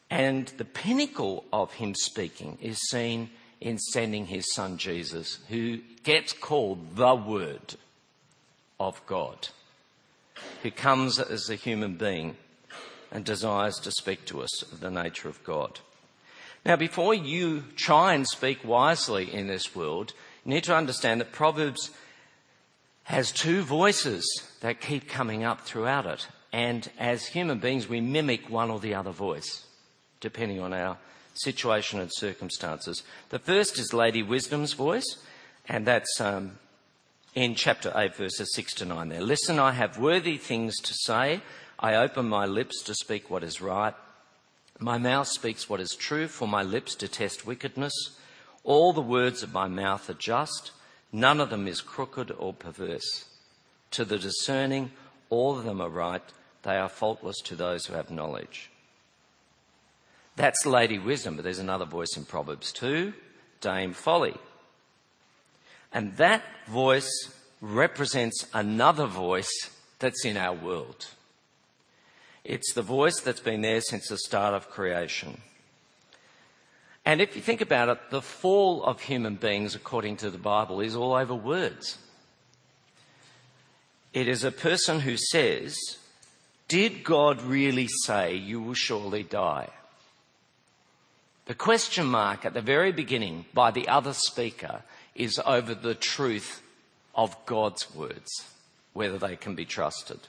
And 0.10 0.48
the 0.58 0.66
pinnacle 0.66 1.46
of 1.54 1.74
him 1.74 1.94
speaking 1.96 2.58
is 2.62 2.90
seen 2.90 3.30
in 3.62 3.78
sending 3.78 4.26
his 4.26 4.52
son 4.54 4.78
Jesus, 4.78 5.38
who 5.50 5.78
gets 6.04 6.34
called 6.34 6.96
the 6.96 7.14
Word 7.14 7.76
of 8.80 9.06
God, 9.06 9.50
who 10.64 10.72
comes 10.72 11.20
as 11.20 11.48
a 11.50 11.56
human 11.56 11.96
being 11.96 12.36
and 13.12 13.26
desires 13.26 13.78
to 13.80 13.92
speak 13.92 14.26
to 14.26 14.42
us 14.42 14.62
of 14.64 14.80
the 14.80 14.92
nature 14.92 15.28
of 15.28 15.44
God. 15.44 15.80
Now, 16.66 16.76
before 16.76 17.14
you 17.14 17.64
try 17.76 18.14
and 18.14 18.28
speak 18.28 18.64
wisely 18.64 19.34
in 19.34 19.48
this 19.48 19.76
world, 19.76 20.14
you 20.46 20.54
need 20.54 20.64
to 20.66 20.76
understand 20.76 21.20
that 21.20 21.32
Proverbs 21.32 21.92
has 23.04 23.32
two 23.32 23.64
voices 23.64 24.24
that 24.62 24.80
keep 24.80 25.10
coming 25.10 25.44
up 25.44 25.62
throughout 25.62 26.06
it. 26.06 26.28
And 26.54 26.90
as 27.00 27.28
human 27.28 27.60
beings, 27.60 27.90
we 27.90 28.00
mimic 28.00 28.50
one 28.50 28.70
or 28.70 28.80
the 28.80 28.94
other 28.94 29.12
voice, 29.12 29.66
depending 30.20 30.60
on 30.60 30.74
our 30.74 30.98
situation 31.34 32.00
and 32.00 32.12
circumstances. 32.14 33.04
The 33.30 33.40
first 33.40 33.80
is 33.80 33.94
Lady 33.94 34.22
Wisdom's 34.22 34.74
voice, 34.74 35.18
and 35.68 35.88
that's 35.88 36.20
um, 36.20 36.60
in 37.34 37.56
chapter 37.56 37.92
8, 37.96 38.16
verses 38.16 38.54
6 38.54 38.74
to 38.76 38.86
9 38.86 39.10
there. 39.10 39.22
Listen, 39.22 39.60
I 39.60 39.72
have 39.72 39.98
worthy 39.98 40.38
things 40.38 40.78
to 40.80 40.94
say. 40.94 41.42
I 41.82 41.96
open 41.96 42.30
my 42.30 42.46
lips 42.46 42.84
to 42.84 42.94
speak 42.94 43.30
what 43.30 43.44
is 43.44 43.60
right. 43.60 43.96
My 44.80 45.00
mouth 45.00 45.28
speaks 45.28 45.68
what 45.68 45.80
is 45.80 45.96
true, 45.96 46.28
for 46.28 46.48
my 46.48 46.62
lips 46.62 46.94
detest 46.94 47.48
wickedness. 47.48 47.94
All 48.64 48.94
the 48.94 49.02
words 49.02 49.42
of 49.42 49.52
my 49.52 49.68
mouth 49.68 50.08
are 50.10 50.16
just. 50.16 50.72
None 51.12 51.42
of 51.42 51.50
them 51.50 51.68
is 51.68 51.82
crooked 51.82 52.32
or 52.38 52.54
perverse. 52.54 53.26
To 53.92 54.06
the 54.06 54.20
discerning, 54.20 54.92
all 55.30 55.58
of 55.58 55.66
them 55.66 55.82
are 55.82 55.90
right. 55.90 56.22
They 56.62 56.78
are 56.78 56.88
faultless 56.88 57.38
to 57.46 57.56
those 57.56 57.88
who 57.88 57.96
have 57.96 58.12
knowledge. 58.12 58.70
That's 60.36 60.66
Lady 60.66 61.00
Wisdom, 61.00 61.36
but 61.36 61.44
there's 61.44 61.60
another 61.60 61.86
voice 61.86 62.16
in 62.16 62.26
Proverbs 62.26 62.72
2, 62.74 63.12
Dame 63.60 63.94
Folly. 63.94 64.38
And 65.92 66.16
that 66.18 66.44
voice 66.68 67.10
represents 67.60 68.48
another 68.54 69.08
voice 69.08 69.52
that's 70.00 70.24
in 70.26 70.38
our 70.38 70.54
world. 70.54 71.08
It's 72.44 72.74
the 72.74 72.82
voice 72.82 73.20
that's 73.20 73.40
been 73.40 73.62
there 73.62 73.82
since 73.82 74.08
the 74.08 74.18
start 74.18 74.54
of 74.54 74.70
creation. 74.70 75.42
And 77.06 77.22
if 77.22 77.36
you 77.36 77.42
think 77.42 77.62
about 77.62 77.90
it, 77.90 78.00
the 78.10 78.22
fall 78.22 78.84
of 78.84 79.02
human 79.02 79.36
beings, 79.36 79.76
according 79.76 80.18
to 80.18 80.30
the 80.30 80.38
Bible, 80.38 80.82
is 80.82 80.96
all 80.96 81.14
over 81.14 81.34
words. 81.34 81.98
It 84.14 84.28
is 84.28 84.44
a 84.44 84.52
person 84.52 85.00
who 85.00 85.18
says, 85.18 85.78
Did 86.68 87.04
God 87.04 87.42
really 87.42 87.88
say 88.06 88.36
you 88.36 88.62
will 88.62 88.74
surely 88.74 89.24
die? 89.24 89.70
The 91.46 91.56
question 91.56 92.06
mark 92.06 92.46
at 92.46 92.54
the 92.54 92.62
very 92.62 92.92
beginning 92.92 93.46
by 93.54 93.72
the 93.72 93.88
other 93.88 94.14
speaker 94.14 94.84
is 95.16 95.40
over 95.46 95.74
the 95.74 95.96
truth 95.96 96.62
of 97.16 97.36
God's 97.46 97.94
words, 97.96 98.46
whether 98.94 99.18
they 99.18 99.36
can 99.36 99.56
be 99.56 99.66
trusted. 99.66 100.20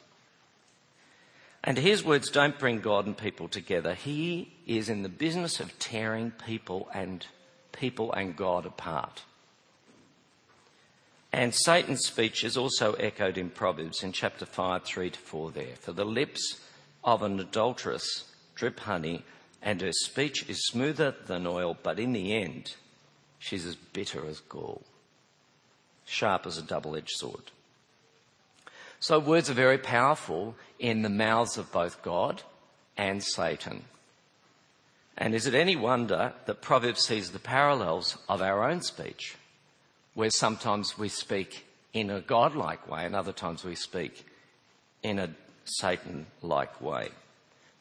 And 1.65 1.79
his 1.79 2.05
words 2.05 2.29
don't 2.29 2.59
bring 2.59 2.81
God 2.81 3.07
and 3.07 3.17
people 3.17 3.49
together. 3.49 3.95
He 3.95 4.53
is 4.67 4.89
in 4.89 5.03
the 5.03 5.09
business 5.09 5.61
of 5.61 5.79
tearing 5.79 6.33
people 6.33 6.89
and 6.93 7.25
people 7.71 8.13
and 8.13 8.37
God 8.37 8.67
apart. 8.67 9.23
And 11.33 11.55
Satan's 11.55 12.05
speech 12.05 12.45
is 12.45 12.57
also 12.57 12.93
echoed 12.95 13.39
in 13.39 13.49
Proverbs 13.49 14.03
in 14.03 14.13
chapter 14.13 14.45
5, 14.45 14.85
3 14.85 15.11
to 15.11 15.19
4 15.19 15.51
there. 15.53 15.77
For 15.81 15.93
the 15.93 16.05
lips 16.05 16.61
of 17.05 17.23
an 17.23 17.41
adulteress 17.41 18.25
drip 18.55 18.81
honey, 18.81 19.25
and 19.63 19.81
her 19.81 19.93
speech 19.93 20.49
is 20.49 20.67
smoother 20.67 21.15
than 21.27 21.47
oil, 21.47 21.77
but 21.83 21.99
in 21.99 22.13
the 22.13 22.35
end, 22.35 22.75
she's 23.39 23.65
as 23.65 23.77
bitter 23.77 24.27
as 24.27 24.41
gall, 24.41 24.83
sharp 26.05 26.47
as 26.47 26.59
a 26.59 26.63
double 26.63 26.97
edged 26.97 27.13
sword. 27.13 27.51
So, 29.03 29.19
words 29.19 29.51
are 29.51 29.55
very 29.55 29.79
powerful 29.79 30.55
in 30.79 31.03
the 31.03 31.09
mouths 31.09 31.59
of 31.59 31.73
both 31.73 32.03
God 32.03 32.41
and 32.97 33.21
Satan. 33.21 33.83
And 35.19 35.35
is 35.35 35.49
it 35.49 35.55
any 35.55 35.75
wonder 35.75 36.35
that 36.47 36.63
Proverbs 36.63 37.01
sees 37.05 37.33
the 37.33 37.41
parallels 37.41 38.17
of 38.29 38.41
our 38.41 38.63
own 38.63 38.81
speech, 38.81 39.35
where 40.15 40.31
sometimes 40.31 40.99
we 40.99 41.09
speak 41.09 41.67
in 41.93 42.11
a 42.11 42.21
godlike 42.21 42.89
way 42.89 43.05
and 43.05 43.17
other 43.17 43.33
times 43.33 43.65
we 43.65 43.75
speak 43.75 44.25
in 45.03 45.19
a 45.19 45.31
Satan 45.65 46.27
like 46.41 46.81
way? 46.81 47.09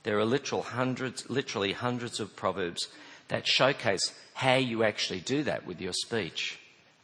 There 0.01 0.17
are 0.17 0.25
literal 0.25 0.63
hundreds, 0.63 1.29
literally 1.29 1.73
hundreds 1.73 2.19
of 2.19 2.35
proverbs 2.35 2.87
that 3.27 3.45
showcase 3.45 4.11
how 4.33 4.55
you 4.55 4.83
actually 4.83 5.19
do 5.19 5.43
that 5.43 5.67
with 5.67 5.81
your 5.81 5.93
speech. 5.93 6.57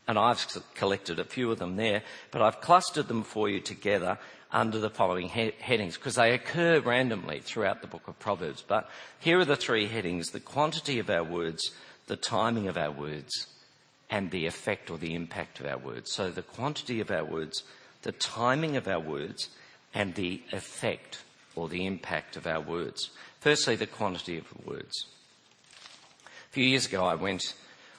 And 0.08 0.18
I've 0.18 0.46
collected 0.76 1.20
a 1.20 1.26
few 1.26 1.52
of 1.52 1.60
them 1.60 1.76
there, 1.76 2.02
but 2.32 2.42
I've 2.42 2.62
clustered 2.62 3.08
them 3.08 3.24
for 3.24 3.50
you 3.50 3.60
together 3.60 4.18
under 4.52 4.80
the 4.80 4.90
following 4.90 5.28
he- 5.30 5.54
headings 5.60 5.98
because 5.98 6.16
they 6.16 6.34
occur 6.34 6.80
randomly 6.80 7.40
throughout 7.40 7.82
the 7.82 7.88
book 7.88 8.08
of 8.08 8.18
Proverbs. 8.20 8.64
But 8.66 8.90
here 9.20 9.40
are 9.40 9.46
the 9.46 9.56
three 9.56 9.88
headings 9.88 10.32
the 10.32 10.40
quantity 10.40 11.00
of 11.00 11.10
our 11.10 11.24
words, 11.24 11.72
the 12.08 12.16
timing 12.16 12.68
of 12.68 12.78
our 12.78 12.92
words, 12.92 13.48
and 14.10 14.32
the 14.32 14.46
effect 14.46 14.90
or 14.90 14.98
the 14.98 15.14
impact 15.14 15.60
of 15.60 15.66
our 15.66 15.78
words. 15.78 16.12
So 16.14 16.32
the 16.32 16.42
quantity 16.42 17.02
of 17.02 17.12
our 17.12 17.26
words, 17.26 17.64
the 18.04 18.14
timing 18.14 18.78
of 18.78 18.88
our 18.88 19.00
words, 19.00 19.50
and 19.94 20.16
the 20.16 20.42
effect 20.52 21.24
or 21.56 21.68
the 21.68 21.86
impact 21.86 22.38
of 22.38 22.48
our 22.48 22.62
words. 22.62 23.10
Firstly, 23.40 23.76
the 23.76 23.88
quantity 23.88 24.38
of 24.38 24.66
words. 24.66 25.08
A 26.26 26.52
few 26.52 26.64
years 26.64 26.86
ago, 26.86 27.06
I 27.06 27.16
went 27.16 27.54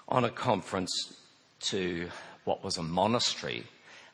on 0.09 0.25
a 0.25 0.31
conference 0.31 1.18
to 1.61 2.09
what 2.45 2.65
was 2.65 2.77
a 2.77 2.83
monastery. 2.83 3.65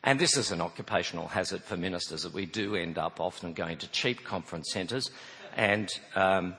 And 0.03 0.19
this 0.19 0.37
is 0.37 0.51
an 0.51 0.61
occupational 0.61 1.27
hazard 1.27 1.63
for 1.63 1.77
ministers 1.77 2.23
that 2.23 2.33
we 2.33 2.45
do 2.45 2.75
end 2.75 2.97
up 2.97 3.19
often 3.19 3.53
going 3.53 3.77
to 3.79 3.87
cheap 3.87 4.23
conference 4.23 4.71
centres. 4.71 5.09
And 5.55 5.89
um, 6.15 6.55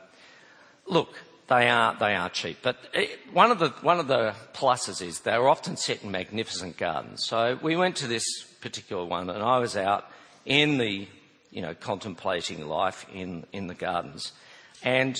look, 0.87 1.15
they 1.49 1.69
are 1.69 1.97
they 1.99 2.15
are 2.15 2.29
cheap, 2.29 2.59
but 2.63 2.77
it, 2.93 3.21
one 3.33 3.53
of 3.53 3.61
the 3.61 3.69
one 3.83 4.01
of 4.01 4.09
the 4.09 4.35
pluses 4.53 5.01
is 5.01 5.21
they 5.21 5.33
are 5.33 5.49
often 5.49 5.77
set 5.77 6.03
in 6.03 6.11
magnificent 6.11 6.77
gardens. 6.77 7.25
So 7.25 7.59
we 7.63 7.77
went 7.77 7.97
to 7.97 8.09
this 8.09 8.25
particular 8.61 9.05
one, 9.05 9.31
and 9.31 9.43
I 9.43 9.59
was 9.59 9.77
out 9.77 10.07
in 10.45 10.79
the 10.79 11.07
you 11.53 11.63
know 11.63 11.75
contemplating 11.75 12.67
life 12.67 13.07
in 13.15 13.47
in 13.53 13.69
the 13.69 13.75
gardens, 13.75 14.33
and 14.83 15.17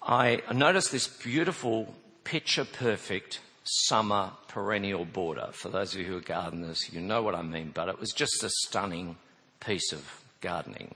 I 0.00 0.42
noticed 0.54 0.92
this 0.92 1.08
beautiful 1.08 1.92
picture 2.22 2.64
perfect 2.64 3.40
summer 3.66 4.32
perennial 4.48 5.04
border. 5.04 5.48
For 5.52 5.68
those 5.68 5.94
of 5.94 6.00
you 6.00 6.06
who 6.06 6.16
are 6.18 6.20
gardeners, 6.20 6.92
you 6.92 7.00
know 7.00 7.22
what 7.22 7.34
I 7.34 7.42
mean, 7.42 7.70
but 7.74 7.88
it 7.88 7.98
was 7.98 8.12
just 8.12 8.42
a 8.44 8.50
stunning 8.50 9.16
piece 9.60 9.92
of 9.92 10.22
gardening. 10.40 10.94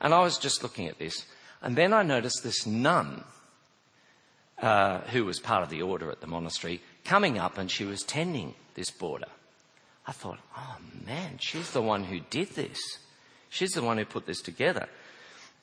And 0.00 0.14
I 0.14 0.20
was 0.20 0.38
just 0.38 0.62
looking 0.62 0.88
at 0.88 0.98
this, 0.98 1.24
and 1.62 1.76
then 1.76 1.92
I 1.92 2.02
noticed 2.02 2.42
this 2.42 2.66
nun, 2.66 3.24
uh, 4.60 5.00
who 5.00 5.24
was 5.24 5.40
part 5.40 5.62
of 5.62 5.70
the 5.70 5.82
order 5.82 6.10
at 6.10 6.20
the 6.20 6.26
monastery, 6.26 6.80
coming 7.04 7.38
up 7.38 7.58
and 7.58 7.70
she 7.70 7.84
was 7.84 8.02
tending 8.02 8.54
this 8.74 8.90
border. 8.90 9.28
I 10.06 10.12
thought, 10.12 10.38
oh 10.56 10.76
man, 11.06 11.38
she's 11.38 11.70
the 11.70 11.82
one 11.82 12.04
who 12.04 12.20
did 12.30 12.50
this. 12.50 12.78
She's 13.48 13.72
the 13.72 13.82
one 13.82 13.98
who 13.98 14.04
put 14.04 14.26
this 14.26 14.42
together. 14.42 14.88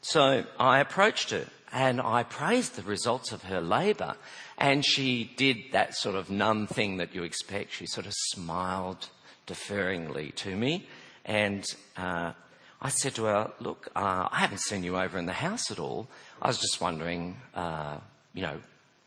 So 0.01 0.46
I 0.58 0.79
approached 0.79 1.29
her 1.29 1.46
and 1.72 2.01
I 2.01 2.24
praised 2.24 2.75
the 2.75 2.84
results 2.84 3.32
of 3.32 3.44
her 3.44 3.62
labour. 3.62 4.16
And 4.58 4.86
she 4.86 5.32
did 5.38 5.58
that 5.72 5.96
sort 5.96 6.16
of 6.16 6.30
nun 6.30 6.68
thing 6.68 6.98
that 6.98 7.16
you 7.16 7.24
expect. 7.24 7.74
She 7.74 7.86
sort 7.88 8.06
of 8.06 8.13
smiled 8.13 9.08
deferringly 9.48 10.36
to 10.36 10.56
me. 10.56 10.88
And 11.25 11.66
uh, 11.98 12.34
I 12.82 12.90
said 12.90 13.16
to 13.16 13.25
her, 13.25 13.51
Look, 13.60 13.90
uh, 13.96 14.28
I 14.32 14.40
haven't 14.40 14.62
seen 14.62 14.84
you 14.84 14.98
over 14.98 15.18
in 15.18 15.25
the 15.25 15.34
house 15.34 15.72
at 15.72 15.80
all. 15.80 16.08
I 16.42 16.48
was 16.48 16.58
just 16.58 16.82
wondering, 16.82 17.38
uh, 17.56 17.98
you 18.34 18.42
know, 18.42 18.60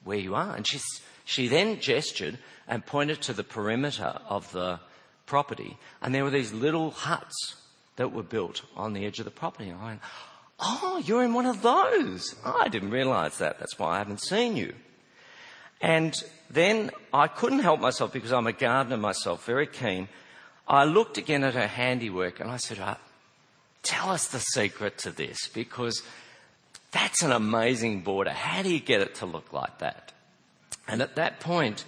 where 0.05 0.19
you 0.19 0.35
are. 0.35 0.57
And 0.57 0.67
she, 0.67 0.81
she 1.25 1.49
then 1.49 1.81
gestured 1.81 2.39
and 2.67 2.85
pointed 2.85 3.21
to 3.23 3.33
the 3.33 3.45
perimeter 3.45 4.19
of 4.29 4.51
the 4.53 4.81
property. 5.27 5.77
And 6.01 6.15
there 6.15 6.25
were 6.25 6.31
these 6.31 6.53
little 6.53 6.91
huts 6.91 7.57
that 7.97 8.13
were 8.13 8.23
built 8.23 8.63
on 8.77 8.93
the 8.93 9.05
edge 9.07 9.19
of 9.19 9.25
the 9.25 9.31
property. 9.31 9.69
And 9.69 9.81
I 9.81 9.85
went, 9.85 10.01
Oh, 10.61 11.03
you're 11.05 11.25
in 11.25 11.35
one 11.35 11.47
of 11.47 11.63
those. 11.63 12.35
Oh, 12.45 12.59
I 12.61 12.69
didn't 12.69 12.91
realize 12.91 13.39
that. 13.39 13.59
That's 13.59 13.79
why 13.79 13.97
I 13.97 13.99
haven't 13.99 14.23
seen 14.23 14.57
you. 14.57 14.75
And 15.81 16.15
then 16.51 16.91
I 17.13 17.27
couldn't 17.27 17.59
help 17.59 17.81
myself 17.81 18.13
because 18.13 18.33
I'm 18.33 18.47
a 18.47 18.53
gardener 18.53 18.97
myself, 18.97 19.45
very 19.45 19.67
keen. 19.67 20.09
I 20.67 20.85
looked 20.85 21.19
again 21.19 21.45
at 21.45 21.55
her 21.55 21.67
handiwork 21.67 22.41
and 22.41 22.51
I 22.51 22.57
said, 22.57 22.79
oh, 22.81 22.97
Tell 23.85 24.09
us 24.09 24.29
the 24.29 24.41
secret 24.41 24.97
to 24.99 25.11
this 25.11 25.47
because 25.49 26.03
that's 26.91 27.23
an 27.23 27.33
amazing 27.33 28.01
border. 28.01 28.31
How 28.31 28.63
do 28.63 28.73
you 28.73 28.81
get 28.81 29.03
it 29.03 29.17
to 29.17 29.27
look 29.27 29.53
like 29.53 29.79
that? 29.79 30.13
And 30.89 31.03
at 31.03 31.17
that 31.17 31.39
point, 31.39 31.85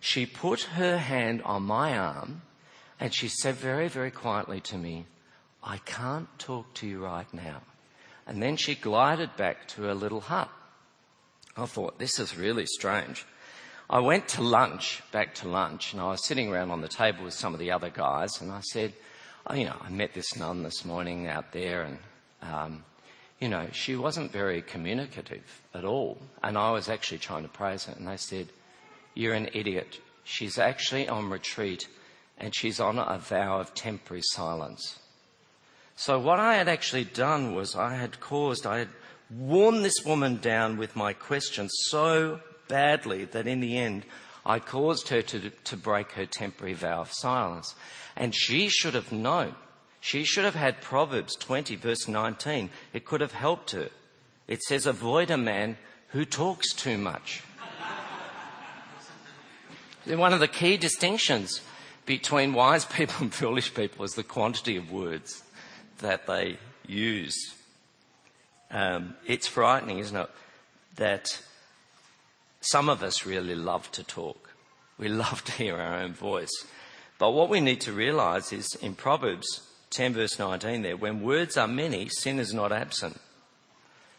she 0.00 0.26
put 0.26 0.62
her 0.62 0.98
hand 0.98 1.40
on 1.42 1.62
my 1.62 1.96
arm 1.96 2.42
and 3.00 3.14
she 3.14 3.28
said 3.28 3.54
very, 3.54 3.88
very 3.88 4.10
quietly 4.10 4.60
to 4.60 4.76
me, 4.76 5.06
I 5.62 5.78
can't 5.78 6.28
talk 6.38 6.74
to 6.74 6.86
you 6.86 7.02
right 7.02 7.32
now. 7.32 7.62
And 8.30 8.40
then 8.40 8.56
she 8.56 8.76
glided 8.76 9.36
back 9.36 9.66
to 9.70 9.82
her 9.82 9.94
little 9.94 10.20
hut. 10.20 10.48
I 11.56 11.66
thought, 11.66 11.98
this 11.98 12.20
is 12.20 12.38
really 12.38 12.64
strange. 12.64 13.26
I 13.90 13.98
went 13.98 14.28
to 14.28 14.42
lunch, 14.42 15.02
back 15.10 15.34
to 15.36 15.48
lunch, 15.48 15.92
and 15.92 16.00
I 16.00 16.12
was 16.12 16.24
sitting 16.24 16.48
around 16.48 16.70
on 16.70 16.80
the 16.80 16.86
table 16.86 17.24
with 17.24 17.34
some 17.34 17.54
of 17.54 17.58
the 17.58 17.72
other 17.72 17.90
guys, 17.90 18.40
and 18.40 18.52
I 18.52 18.60
said, 18.60 18.92
oh, 19.48 19.54
you 19.54 19.64
know, 19.64 19.74
I 19.80 19.90
met 19.90 20.14
this 20.14 20.36
nun 20.36 20.62
this 20.62 20.84
morning 20.84 21.26
out 21.26 21.50
there, 21.50 21.82
and, 21.82 21.98
um, 22.40 22.84
you 23.40 23.48
know, 23.48 23.66
she 23.72 23.96
wasn't 23.96 24.30
very 24.30 24.62
communicative 24.62 25.62
at 25.74 25.84
all. 25.84 26.16
And 26.40 26.56
I 26.56 26.70
was 26.70 26.88
actually 26.88 27.18
trying 27.18 27.42
to 27.42 27.48
praise 27.48 27.86
her, 27.86 27.94
and 27.94 28.06
they 28.06 28.16
said, 28.16 28.46
you're 29.16 29.34
an 29.34 29.50
idiot. 29.54 29.98
She's 30.22 30.56
actually 30.56 31.08
on 31.08 31.30
retreat, 31.30 31.88
and 32.38 32.54
she's 32.54 32.78
on 32.78 32.96
a 32.96 33.18
vow 33.18 33.58
of 33.58 33.74
temporary 33.74 34.22
silence. 34.22 35.00
So 36.00 36.18
what 36.18 36.40
I 36.40 36.54
had 36.54 36.66
actually 36.66 37.04
done 37.04 37.54
was 37.54 37.76
I 37.76 37.94
had 37.94 38.20
caused, 38.20 38.66
I 38.66 38.78
had 38.78 38.88
worn 39.28 39.82
this 39.82 40.02
woman 40.02 40.38
down 40.38 40.78
with 40.78 40.96
my 40.96 41.12
questions 41.12 41.70
so 41.88 42.40
badly 42.68 43.26
that 43.26 43.46
in 43.46 43.60
the 43.60 43.76
end 43.76 44.06
I 44.46 44.60
caused 44.60 45.08
her 45.08 45.20
to, 45.20 45.50
to 45.50 45.76
break 45.76 46.12
her 46.12 46.24
temporary 46.24 46.72
vow 46.72 47.02
of 47.02 47.12
silence. 47.12 47.74
And 48.16 48.34
she 48.34 48.70
should 48.70 48.94
have 48.94 49.12
known. 49.12 49.54
She 50.00 50.24
should 50.24 50.46
have 50.46 50.54
had 50.54 50.80
Proverbs 50.80 51.36
20 51.36 51.76
verse 51.76 52.08
19. 52.08 52.70
It 52.94 53.04
could 53.04 53.20
have 53.20 53.32
helped 53.32 53.72
her. 53.72 53.90
It 54.48 54.62
says, 54.62 54.86
avoid 54.86 55.30
a 55.30 55.36
man 55.36 55.76
who 56.12 56.24
talks 56.24 56.72
too 56.72 56.96
much. 56.96 57.42
One 60.06 60.32
of 60.32 60.40
the 60.40 60.48
key 60.48 60.78
distinctions 60.78 61.60
between 62.06 62.54
wise 62.54 62.86
people 62.86 63.16
and 63.20 63.34
foolish 63.34 63.74
people 63.74 64.02
is 64.06 64.12
the 64.12 64.22
quantity 64.22 64.78
of 64.78 64.90
words 64.90 65.42
that 66.00 66.26
they 66.26 66.58
use. 66.86 67.54
Um, 68.70 69.14
it's 69.26 69.46
frightening, 69.46 69.98
isn't 69.98 70.16
it, 70.16 70.30
that 70.96 71.40
some 72.60 72.88
of 72.88 73.02
us 73.02 73.24
really 73.24 73.54
love 73.54 73.90
to 73.92 74.04
talk. 74.04 74.50
We 74.98 75.08
love 75.24 75.44
to 75.44 75.52
hear 75.52 75.76
our 75.76 76.02
own 76.02 76.12
voice. 76.12 76.52
But 77.18 77.32
what 77.32 77.48
we 77.48 77.60
need 77.60 77.80
to 77.82 77.92
realize 77.92 78.52
is 78.52 78.74
in 78.76 78.94
Proverbs 78.94 79.62
10 79.90 80.14
verse 80.14 80.38
19 80.38 80.82
there, 80.82 80.96
when 80.96 81.22
words 81.22 81.56
are 81.56 81.68
many, 81.68 82.08
sin 82.08 82.38
is 82.38 82.54
not 82.54 82.72
absent. 82.72 83.20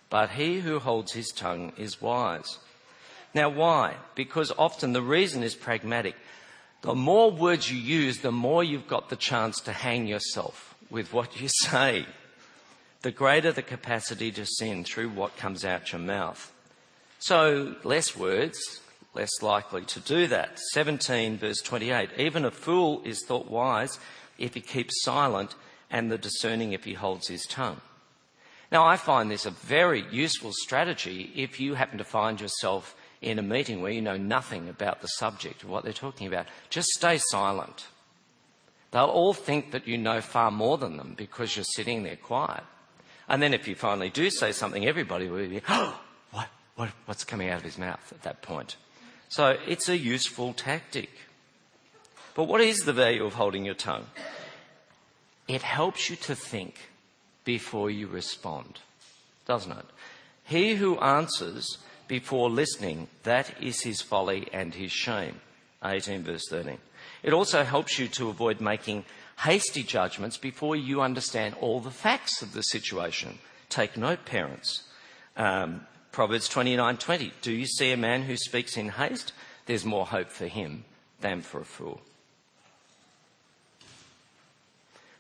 But 0.10 0.32
he 0.32 0.60
who 0.60 0.80
holds 0.80 1.14
his 1.14 1.30
tongue 1.30 1.72
is 1.78 2.02
wise. 2.02 2.58
Now 3.34 3.48
why? 3.50 3.96
Because 4.14 4.52
often 4.58 4.92
the 4.92 5.02
reason 5.02 5.42
is 5.42 5.56
pragmatic. 5.56 6.16
The 6.82 6.94
more 6.94 7.32
words 7.32 7.72
you 7.72 7.78
use, 7.78 8.18
the 8.18 8.32
more 8.32 8.64
you've 8.64 8.88
got 8.88 9.10
the 9.10 9.16
chance 9.16 9.62
to 9.62 9.72
hang 9.72 10.08
yourself 10.08 10.71
with 10.92 11.14
what 11.14 11.42
you 11.42 11.48
say, 11.48 12.06
the 13.02 13.12
greater 13.12 13.52
the 13.52 13.64
capacity 13.64 14.32
to 14.34 14.46
sin 14.46 14.84
through 14.84 15.10
what 15.10 15.38
comes 15.38 15.66
out 15.66 15.92
your 15.92 16.02
mouth. 16.02 16.52
So, 17.20 17.76
less 17.84 18.16
words, 18.16 18.60
less 19.14 19.42
likely 19.42 19.84
to 19.86 20.00
do 20.00 20.28
that. 20.28 20.60
17 20.74 21.38
verse 21.38 21.62
28. 21.62 22.10
Even 22.18 22.46
a 22.46 22.52
fool 22.52 23.02
is 23.06 23.24
thought 23.26 23.50
wise 23.50 24.00
if 24.38 24.54
he 24.54 24.62
keeps 24.62 25.04
silent, 25.04 25.56
and 25.90 26.12
the 26.12 26.18
discerning 26.18 26.74
if 26.74 26.86
he 26.86 26.94
holds 26.94 27.28
his 27.28 27.46
tongue. 27.46 27.82
Now, 28.72 28.86
I 28.86 28.96
find 28.96 29.30
this 29.30 29.46
a 29.46 29.52
very 29.52 30.06
useful 30.10 30.52
strategy 30.54 31.32
if 31.36 31.60
you 31.60 31.76
happen 31.76 31.98
to 31.98 32.06
find 32.06 32.40
yourself 32.40 32.96
in 33.22 33.38
a 33.38 33.44
meeting 33.44 33.82
where 33.82 33.92
you 33.92 34.02
know 34.02 34.18
nothing 34.18 34.70
about 34.70 35.02
the 35.02 35.08
subject 35.08 35.64
of 35.64 35.70
what 35.70 35.84
they're 35.84 35.94
talking 35.94 36.28
about. 36.28 36.48
Just 36.70 36.88
stay 36.90 37.18
silent. 37.18 37.88
They'll 38.92 39.06
all 39.06 39.34
think 39.34 39.72
that 39.72 39.88
you 39.88 39.98
know 39.98 40.22
far 40.22 40.52
more 40.52 40.78
than 40.78 40.98
them 40.98 41.14
because 41.18 41.56
you're 41.56 41.66
sitting 41.76 42.04
there 42.04 42.18
quiet. 42.18 42.64
And 43.28 43.42
then 43.42 43.54
if 43.54 43.68
you 43.68 43.76
finally 43.76 44.10
do 44.10 44.30
say 44.30 44.52
something, 44.52 44.86
everybody 44.86 45.30
will 45.30 45.48
be, 45.48 45.62
oh, 45.70 46.00
what, 46.32 46.50
what, 46.76 46.90
what's 47.06 47.24
coming 47.24 47.50
out 47.50 47.60
of 47.60 47.64
his 47.64 47.78
mouth 47.78 48.12
at 48.12 48.24
that 48.24 48.42
point? 48.42 48.76
So 49.30 49.58
it's 49.66 49.88
a 49.88 49.98
useful 49.98 50.52
tactic. 50.54 51.10
But 52.36 52.46
what 52.46 52.60
is 52.60 52.80
the 52.80 52.94
value 52.94 53.24
of 53.24 53.36
holding 53.36 53.64
your 53.64 53.76
tongue? 53.76 54.08
It 55.48 55.62
helps 55.62 56.10
you 56.10 56.18
to 56.18 56.36
think 56.36 56.76
before 57.46 57.90
you 57.90 58.08
respond, 58.08 58.80
doesn't 59.46 59.72
it? 59.72 59.86
He 60.44 60.76
who 60.76 61.00
answers 61.00 61.78
before 62.08 62.50
listening, 62.50 63.08
that 63.24 63.54
is 63.62 63.82
his 63.82 64.02
folly 64.02 64.50
and 64.52 64.74
his 64.74 64.92
shame. 64.92 65.40
18 65.84 66.24
verse 66.24 66.44
13. 66.50 66.78
It 67.24 67.34
also 67.34 67.64
helps 67.64 68.00
you 68.00 68.08
to 68.10 68.30
avoid 68.30 68.62
making 68.62 69.06
hasty 69.40 69.84
judgments 69.84 70.38
before 70.38 70.76
you 70.76 71.02
understand 71.02 71.56
all 71.60 71.80
the 71.80 71.92
facts 71.92 72.42
of 72.42 72.54
the 72.54 72.62
situation. 72.62 73.40
Take 73.70 73.98
note, 73.98 74.26
parents. 74.26 74.84
Um, 75.38 75.88
Proverbs 76.12 76.50
29:20. 76.50 77.32
Do 77.42 77.52
you 77.52 77.66
see 77.66 77.92
a 77.92 77.98
man 77.98 78.24
who 78.24 78.36
speaks 78.36 78.76
in 78.76 78.90
haste? 78.90 79.32
There's 79.66 79.86
more 79.86 80.06
hope 80.06 80.30
for 80.30 80.48
him 80.48 80.84
than 81.22 81.42
for 81.42 81.62
a 81.62 81.66
fool. 81.66 82.02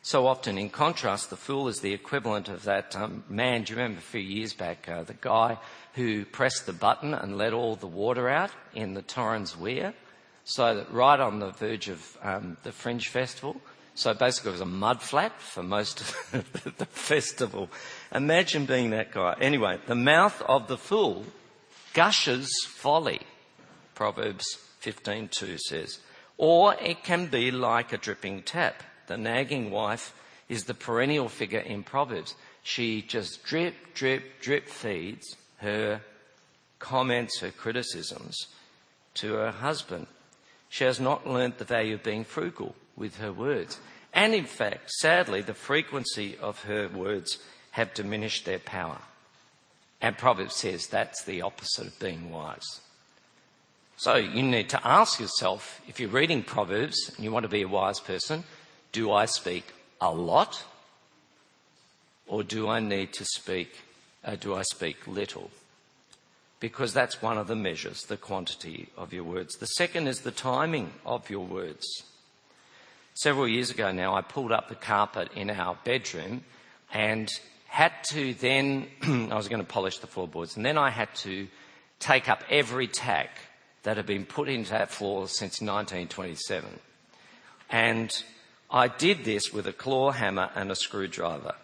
So 0.03 0.27
often, 0.27 0.57
in 0.57 0.69
contrast, 0.69 1.29
the 1.29 1.37
fool 1.37 1.67
is 1.67 1.79
the 1.79 1.93
equivalent 1.93 2.49
of 2.49 2.63
that 2.63 2.95
um, 2.95 3.23
man. 3.29 3.63
Do 3.63 3.71
you 3.71 3.77
remember 3.77 3.99
a 3.99 4.01
few 4.01 4.19
years 4.19 4.51
back, 4.51 4.89
uh, 4.89 5.03
the 5.03 5.13
guy 5.13 5.57
who 5.93 6.25
pressed 6.25 6.65
the 6.65 6.73
button 6.73 7.13
and 7.13 7.37
let 7.37 7.53
all 7.53 7.75
the 7.75 7.87
water 7.87 8.27
out 8.27 8.51
in 8.73 8.95
the 8.95 9.03
Torrens 9.03 9.55
Weir? 9.55 9.93
So 10.43 10.75
that 10.75 10.91
right 10.91 11.19
on 11.19 11.39
the 11.39 11.51
verge 11.51 11.88
of 11.89 12.17
um, 12.23 12.58
the 12.63 12.71
Fringe 12.71 13.08
Festival, 13.08 13.62
So 13.93 14.13
basically, 14.13 14.49
it 14.49 14.54
was 14.54 14.62
a 14.62 14.65
mud 14.65 15.01
flat 15.01 15.39
for 15.39 15.63
most 15.63 16.01
of 16.01 16.75
the 16.77 16.86
festival. 16.86 17.69
Imagine 18.13 18.65
being 18.65 18.91
that 18.91 19.12
guy. 19.12 19.36
Anyway, 19.39 19.80
the 19.86 19.95
mouth 19.95 20.41
of 20.43 20.67
the 20.67 20.77
fool 20.77 21.25
gushes 21.93 22.49
folly. 22.67 23.21
Proverbs 23.93 24.45
15:2 24.82 25.60
says. 25.60 25.99
Or 26.38 26.73
it 26.75 27.04
can 27.04 27.27
be 27.27 27.51
like 27.51 27.93
a 27.93 27.97
dripping 27.97 28.43
tap. 28.43 28.82
The 29.08 29.17
nagging 29.17 29.71
wife 29.71 30.15
is 30.49 30.63
the 30.63 30.73
perennial 30.73 31.30
figure 31.30 31.60
in 31.60 31.84
Proverbs. 31.84 32.34
She 32.63 33.01
just 33.01 33.43
drip, 33.43 33.93
drip, 33.93 34.41
drip 34.41 34.67
feeds 34.67 35.36
her 35.58 36.01
comments, 36.80 37.39
her 37.41 37.51
criticisms 37.51 38.47
to 39.15 39.34
her 39.34 39.51
husband. 39.51 40.08
She 40.71 40.86
has 40.86 41.01
not 41.01 41.27
learnt 41.27 41.57
the 41.57 41.65
value 41.65 41.95
of 41.95 42.03
being 42.03 42.23
frugal 42.23 42.75
with 42.95 43.17
her 43.17 43.34
words. 43.34 43.77
And 44.13 44.34
in 44.34 44.45
fact, 44.45 44.89
sadly, 44.89 45.41
the 45.41 45.53
frequency 45.53 46.38
of 46.41 46.63
her 46.63 46.88
words 46.88 47.39
have 47.71 47.93
diminished 47.93 48.45
their 48.45 48.57
power. 48.57 48.99
And 49.99 50.17
Proverbs 50.17 50.55
says 50.55 50.88
that's 50.88 51.25
the 51.25 51.41
opposite 51.41 51.88
of 51.88 51.99
being 51.99 52.31
wise. 52.31 52.79
So 53.97 54.15
you 54.15 54.41
need 54.43 54.69
to 54.69 54.88
ask 54.88 55.19
yourself 55.19 55.81
if 55.89 55.99
you're 55.99 56.10
reading 56.10 56.41
Proverbs 56.41 57.12
and 57.15 57.25
you 57.25 57.34
want 57.34 57.43
to 57.43 57.49
be 57.49 57.63
a 57.63 57.67
wise 57.67 57.99
person, 57.99 58.45
do 58.93 59.12
I 59.12 59.25
speak 59.25 59.65
a 59.99 60.10
lot? 60.10 60.63
Or 62.27 62.43
do 62.43 62.69
I 62.69 62.79
need 62.79 63.12
to 63.13 63.25
speak, 63.25 63.75
uh, 64.23 64.38
do 64.38 64.55
I 64.55 64.62
speak 64.62 65.05
little? 65.05 65.51
Because 66.62 66.93
that's 66.93 67.21
one 67.21 67.38
of 67.38 67.47
the 67.47 67.56
measures, 67.56 68.04
the 68.04 68.15
quantity 68.15 68.88
of 68.95 69.12
your 69.12 69.26
words. 69.26 69.58
The 69.58 69.65
second 69.65 70.08
is 70.08 70.21
the 70.21 70.32
timing 70.32 70.93
of 71.06 71.30
your 71.30 71.45
words. 71.45 71.86
Several 73.15 73.47
years 73.47 73.71
ago 73.71 73.91
now, 73.91 74.15
I 74.15 74.21
pulled 74.21 74.54
up 74.54 74.69
the 74.69 74.76
carpet 74.76 75.30
in 75.36 75.50
our 75.50 75.78
bedroom 75.84 76.45
and 76.93 77.30
had 77.67 77.91
to 78.12 78.34
then, 78.36 78.88
I 79.04 79.36
was 79.36 79.50
going 79.50 79.62
to 79.62 79.67
polish 79.67 79.97
the 79.97 80.08
floorboards, 80.08 80.56
and 80.56 80.65
then 80.65 80.78
I 80.78 80.91
had 80.91 81.13
to 81.15 81.47
take 82.00 82.30
up 82.30 82.43
every 82.50 82.88
tack 82.88 83.30
that 83.84 83.97
had 83.97 84.06
been 84.06 84.26
put 84.26 84.47
into 84.47 84.71
that 84.71 84.91
floor 84.91 85.28
since 85.28 85.62
1927. 85.62 86.69
And 87.69 88.12
I 88.69 88.88
did 88.88 89.24
this 89.24 89.52
with 89.52 89.67
a 89.67 89.74
claw 89.74 90.12
hammer 90.12 90.50
and 90.56 90.71
a 90.71 90.76
screwdriver. 90.76 91.56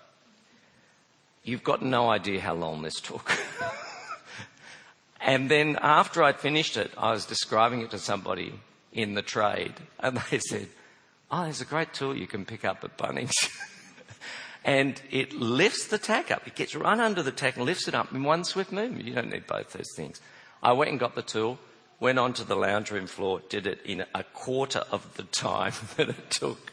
You've 1.43 1.63
got 1.63 1.81
no 1.81 2.09
idea 2.09 2.41
how 2.41 2.55
long 2.55 2.81
this 2.81 2.99
took. 2.99 3.31
and 5.19 5.49
then 5.49 5.77
after 5.81 6.23
I'd 6.23 6.39
finished 6.39 6.77
it, 6.77 6.91
I 6.97 7.11
was 7.11 7.25
describing 7.25 7.81
it 7.81 7.91
to 7.91 7.99
somebody 7.99 8.59
in 8.91 9.13
the 9.13 9.21
trade, 9.21 9.73
and 9.99 10.21
they 10.31 10.39
said, 10.39 10.67
Oh, 11.29 11.43
there's 11.43 11.61
a 11.61 11.65
great 11.65 11.93
tool 11.93 12.15
you 12.15 12.27
can 12.27 12.45
pick 12.45 12.63
up 12.63 12.85
at 12.85 12.97
Bunnings. 12.97 13.35
and 14.63 15.01
it 15.11 15.33
lifts 15.33 15.87
the 15.87 15.97
tack 15.97 16.31
up. 16.31 16.47
It 16.47 16.55
gets 16.55 16.73
right 16.73 16.97
under 16.97 17.21
the 17.21 17.33
tack 17.33 17.57
and 17.57 17.65
lifts 17.65 17.89
it 17.89 17.95
up 17.95 18.13
in 18.13 18.23
one 18.23 18.45
swift 18.45 18.71
movement. 18.71 19.03
You 19.03 19.13
don't 19.13 19.29
need 19.29 19.45
both 19.45 19.73
those 19.73 19.93
things. 19.95 20.21
I 20.63 20.71
went 20.71 20.91
and 20.91 20.99
got 20.99 21.15
the 21.15 21.21
tool, 21.21 21.59
went 21.99 22.17
onto 22.17 22.45
the 22.45 22.55
lounge 22.55 22.91
room 22.91 23.07
floor, 23.07 23.41
did 23.49 23.67
it 23.67 23.81
in 23.83 24.05
a 24.15 24.23
quarter 24.23 24.83
of 24.89 25.17
the 25.17 25.23
time 25.23 25.73
that 25.97 26.09
it 26.09 26.29
took. 26.29 26.71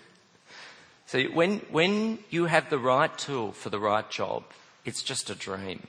So 1.07 1.23
when, 1.25 1.59
when 1.71 2.21
you 2.31 2.47
have 2.47 2.71
the 2.71 2.79
right 2.79 3.17
tool 3.19 3.53
for 3.53 3.71
the 3.71 3.81
right 3.81 4.09
job, 4.09 4.45
it's 4.85 5.03
just 5.03 5.31
a 5.31 5.35
dream. 5.35 5.87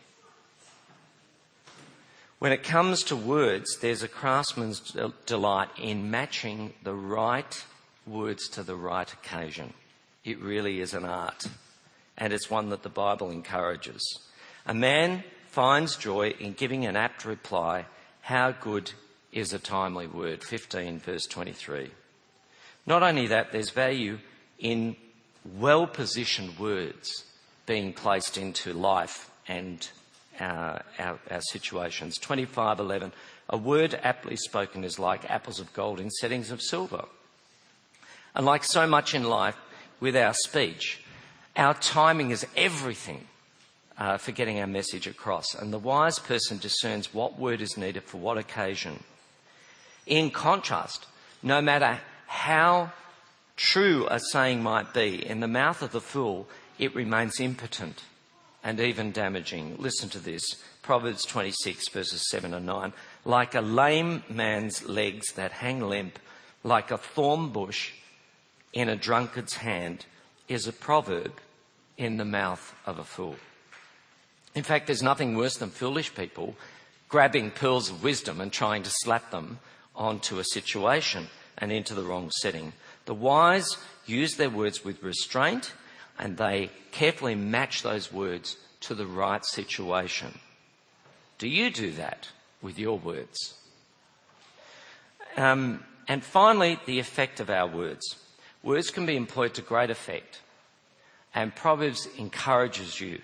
When 2.45 2.53
it 2.53 2.61
comes 2.61 3.01
to 3.05 3.15
words, 3.15 3.79
there's 3.79 4.03
a 4.03 4.07
craftsman's 4.07 4.95
delight 5.25 5.69
in 5.81 6.11
matching 6.11 6.73
the 6.83 6.93
right 6.93 7.65
words 8.05 8.47
to 8.49 8.61
the 8.61 8.75
right 8.75 9.11
occasion. 9.11 9.73
It 10.23 10.39
really 10.39 10.79
is 10.79 10.93
an 10.93 11.05
art, 11.05 11.47
and 12.15 12.31
it's 12.31 12.47
one 12.47 12.69
that 12.69 12.83
the 12.83 12.87
Bible 12.89 13.31
encourages. 13.31 14.19
A 14.67 14.75
man 14.75 15.23
finds 15.47 15.95
joy 15.95 16.35
in 16.39 16.53
giving 16.53 16.85
an 16.85 16.95
apt 16.95 17.25
reply, 17.25 17.85
How 18.21 18.51
good 18.51 18.91
is 19.31 19.51
a 19.51 19.57
timely 19.57 20.05
word. 20.05 20.43
15 20.43 20.99
verse 20.99 21.25
23. 21.25 21.89
Not 22.85 23.01
only 23.01 23.25
that, 23.25 23.53
there's 23.53 23.71
value 23.71 24.19
in 24.59 24.95
well 25.57 25.87
positioned 25.87 26.59
words 26.59 27.23
being 27.65 27.91
placed 27.91 28.37
into 28.37 28.71
life 28.71 29.31
and 29.47 29.89
our, 30.39 30.83
our, 30.99 31.19
our 31.29 31.41
situations. 31.41 32.17
25:11 32.19 33.11
A 33.49 33.57
word 33.57 33.99
aptly 34.03 34.35
spoken 34.35 34.83
is 34.83 34.99
like 34.99 35.29
apples 35.29 35.59
of 35.59 35.73
gold 35.73 35.99
in 35.99 36.09
settings 36.09 36.51
of 36.51 36.61
silver. 36.61 37.05
And 38.33 38.45
like 38.45 38.63
so 38.63 38.85
much 38.85 39.13
in 39.13 39.23
life 39.23 39.57
with 39.99 40.15
our 40.15 40.33
speech, 40.33 41.01
our 41.55 41.73
timing 41.73 42.31
is 42.31 42.45
everything 42.57 43.27
uh, 43.97 44.17
for 44.17 44.31
getting 44.31 44.59
our 44.59 44.67
message 44.67 45.07
across. 45.07 45.55
And 45.55 45.71
the 45.71 45.79
wise 45.79 46.19
person 46.19 46.57
discerns 46.57 47.13
what 47.13 47.39
word 47.39 47.61
is 47.61 47.77
needed 47.77 48.03
for 48.03 48.17
what 48.17 48.37
occasion. 48.37 49.03
In 50.05 50.31
contrast, 50.31 51.05
no 51.41 51.61
matter 51.61 52.01
how 52.27 52.91
true 53.55 54.05
a 54.09 54.19
saying 54.19 54.61
might 54.61 54.93
be, 54.93 55.25
in 55.25 55.39
the 55.39 55.47
mouth 55.47 55.81
of 55.81 55.93
the 55.93 56.01
fool, 56.01 56.47
it 56.77 56.93
remains 56.93 57.39
impotent 57.39 58.03
and 58.65 58.79
even 58.79 59.11
damaging. 59.11 59.75
Listen 59.77 60.09
to 60.09 60.19
this 60.19 60.43
Proverbs 60.81 61.23
26, 61.23 61.87
verses 61.89 62.27
7 62.29 62.53
and 62.53 62.65
9. 62.65 62.93
Like 63.23 63.53
a 63.53 63.61
lame 63.61 64.23
man's 64.27 64.83
legs 64.89 65.31
that 65.33 65.51
hang 65.51 65.81
limp, 65.81 66.17
like 66.63 66.89
a 66.89 66.97
thorn 66.97 67.49
bush 67.49 67.93
in 68.73 68.89
a 68.89 68.95
drunkard's 68.95 69.53
hand, 69.53 70.07
is 70.49 70.67
a 70.67 70.73
proverb 70.73 71.33
in 71.95 72.17
the 72.17 72.25
mouth 72.25 72.75
of 72.87 72.97
a 72.97 73.03
fool. 73.03 73.35
In 74.55 74.63
fact, 74.63 74.87
there's 74.87 75.03
nothing 75.03 75.37
worse 75.37 75.57
than 75.57 75.69
foolish 75.69 76.13
people 76.15 76.55
grabbing 77.07 77.51
pearls 77.51 77.91
of 77.91 78.03
wisdom 78.03 78.41
and 78.41 78.51
trying 78.51 78.81
to 78.81 78.89
slap 78.89 79.29
them 79.29 79.59
onto 79.95 80.39
a 80.39 80.43
situation 80.43 81.27
and 81.59 81.71
into 81.71 81.93
the 81.93 82.03
wrong 82.03 82.31
setting. 82.41 82.73
The 83.05 83.13
wise 83.13 83.77
use 84.07 84.35
their 84.35 84.49
words 84.49 84.83
with 84.83 85.03
restraint 85.03 85.71
and 86.17 86.37
they 86.37 86.69
carefully 86.91 87.35
match 87.35 87.83
those 87.83 88.11
words 88.11 88.57
to 88.81 88.95
the 88.95 89.07
right 89.07 89.45
situation. 89.45 90.39
Do 91.37 91.47
you 91.47 91.69
do 91.69 91.91
that 91.93 92.29
with 92.61 92.79
your 92.79 92.97
words? 92.97 93.55
Um, 95.35 95.83
and 96.07 96.23
finally, 96.23 96.79
the 96.85 96.99
effect 96.99 97.39
of 97.39 97.49
our 97.49 97.67
words. 97.67 98.15
Words 98.63 98.89
can 98.91 99.05
be 99.05 99.15
employed 99.15 99.53
to 99.55 99.61
great 99.61 99.89
effect. 99.89 100.41
And 101.33 101.53
Proverbs 101.53 102.07
encourages 102.17 103.01
you 103.01 103.21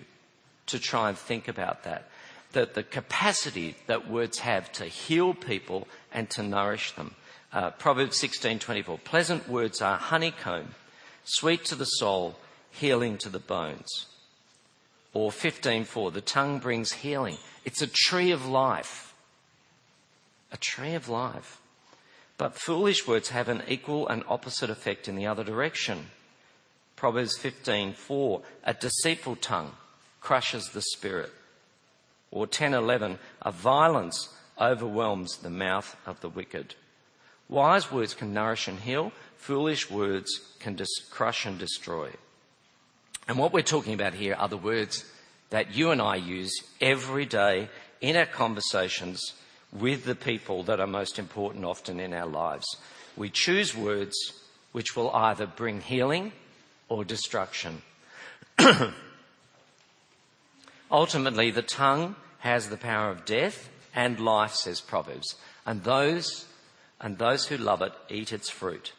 to 0.66 0.78
try 0.78 1.08
and 1.08 1.16
think 1.16 1.48
about 1.48 1.84
that. 1.84 2.08
That 2.52 2.74
the 2.74 2.82
capacity 2.82 3.76
that 3.86 4.10
words 4.10 4.40
have 4.40 4.70
to 4.72 4.84
heal 4.84 5.32
people 5.32 5.88
and 6.12 6.28
to 6.30 6.42
nourish 6.42 6.92
them. 6.92 7.14
Uh, 7.52 7.70
Proverbs 7.70 8.18
16:24. 8.18 8.98
Pleasant 9.04 9.48
words 9.48 9.80
are 9.80 9.96
honeycomb, 9.96 10.74
sweet 11.24 11.64
to 11.66 11.74
the 11.74 11.86
soul, 11.86 12.36
healing 12.72 13.18
to 13.18 13.28
the 13.28 13.38
bones. 13.38 14.06
Or 15.14 15.30
15:4. 15.30 16.10
The 16.10 16.20
tongue 16.20 16.58
brings 16.58 16.92
healing. 16.92 17.38
It's 17.64 17.82
a 17.82 17.86
tree 17.86 18.30
of 18.30 18.46
life. 18.46 19.14
A 20.50 20.56
tree 20.56 20.94
of 20.94 21.08
life. 21.08 21.60
But 22.38 22.58
foolish 22.58 23.06
words 23.06 23.28
have 23.28 23.48
an 23.48 23.62
equal 23.68 24.08
and 24.08 24.24
opposite 24.26 24.70
effect 24.70 25.06
in 25.06 25.16
the 25.16 25.26
other 25.26 25.44
direction. 25.44 26.10
Proverbs 26.96 27.38
15:4. 27.38 28.42
A 28.64 28.74
deceitful 28.74 29.36
tongue 29.36 29.76
crushes 30.20 30.70
the 30.70 30.82
spirit. 30.82 31.32
Or 32.30 32.46
10:11. 32.46 33.18
A 33.42 33.52
violence 33.52 34.30
overwhelms 34.58 35.38
the 35.38 35.50
mouth 35.50 35.96
of 36.06 36.20
the 36.20 36.28
wicked. 36.28 36.74
Wise 37.48 37.92
words 37.92 38.14
can 38.14 38.32
nourish 38.32 38.66
and 38.66 38.80
heal, 38.80 39.12
foolish 39.36 39.90
words 39.90 40.40
can 40.58 40.74
dis- 40.74 41.04
crush 41.10 41.44
and 41.44 41.58
destroy. 41.58 42.10
And 43.28 43.38
what 43.38 43.52
we're 43.52 43.62
talking 43.62 43.94
about 43.94 44.14
here 44.14 44.34
are 44.34 44.48
the 44.48 44.56
words 44.56 45.04
that 45.50 45.74
you 45.74 45.90
and 45.90 46.02
I 46.02 46.16
use 46.16 46.52
every 46.80 47.26
day 47.26 47.68
in 48.00 48.16
our 48.16 48.26
conversations 48.26 49.34
with 49.72 50.04
the 50.04 50.14
people 50.14 50.62
that 50.64 50.80
are 50.80 50.86
most 50.86 51.18
important 51.18 51.64
often 51.64 52.00
in 52.00 52.12
our 52.12 52.26
lives. 52.26 52.66
We 53.16 53.30
choose 53.30 53.76
words 53.76 54.16
which 54.72 54.96
will 54.96 55.10
either 55.10 55.46
bring 55.46 55.80
healing 55.80 56.32
or 56.88 57.04
destruction. 57.04 57.82
Ultimately, 60.90 61.50
the 61.50 61.62
tongue 61.62 62.16
has 62.40 62.68
the 62.68 62.76
power 62.76 63.10
of 63.10 63.24
death 63.24 63.68
and 63.94 64.18
life, 64.18 64.54
says 64.54 64.80
Proverbs, 64.80 65.36
and 65.64 65.84
those 65.84 66.46
and 67.00 67.18
those 67.18 67.46
who 67.46 67.56
love 67.56 67.82
it 67.82 67.92
eat 68.08 68.32
its 68.32 68.48
fruit. 68.48 68.92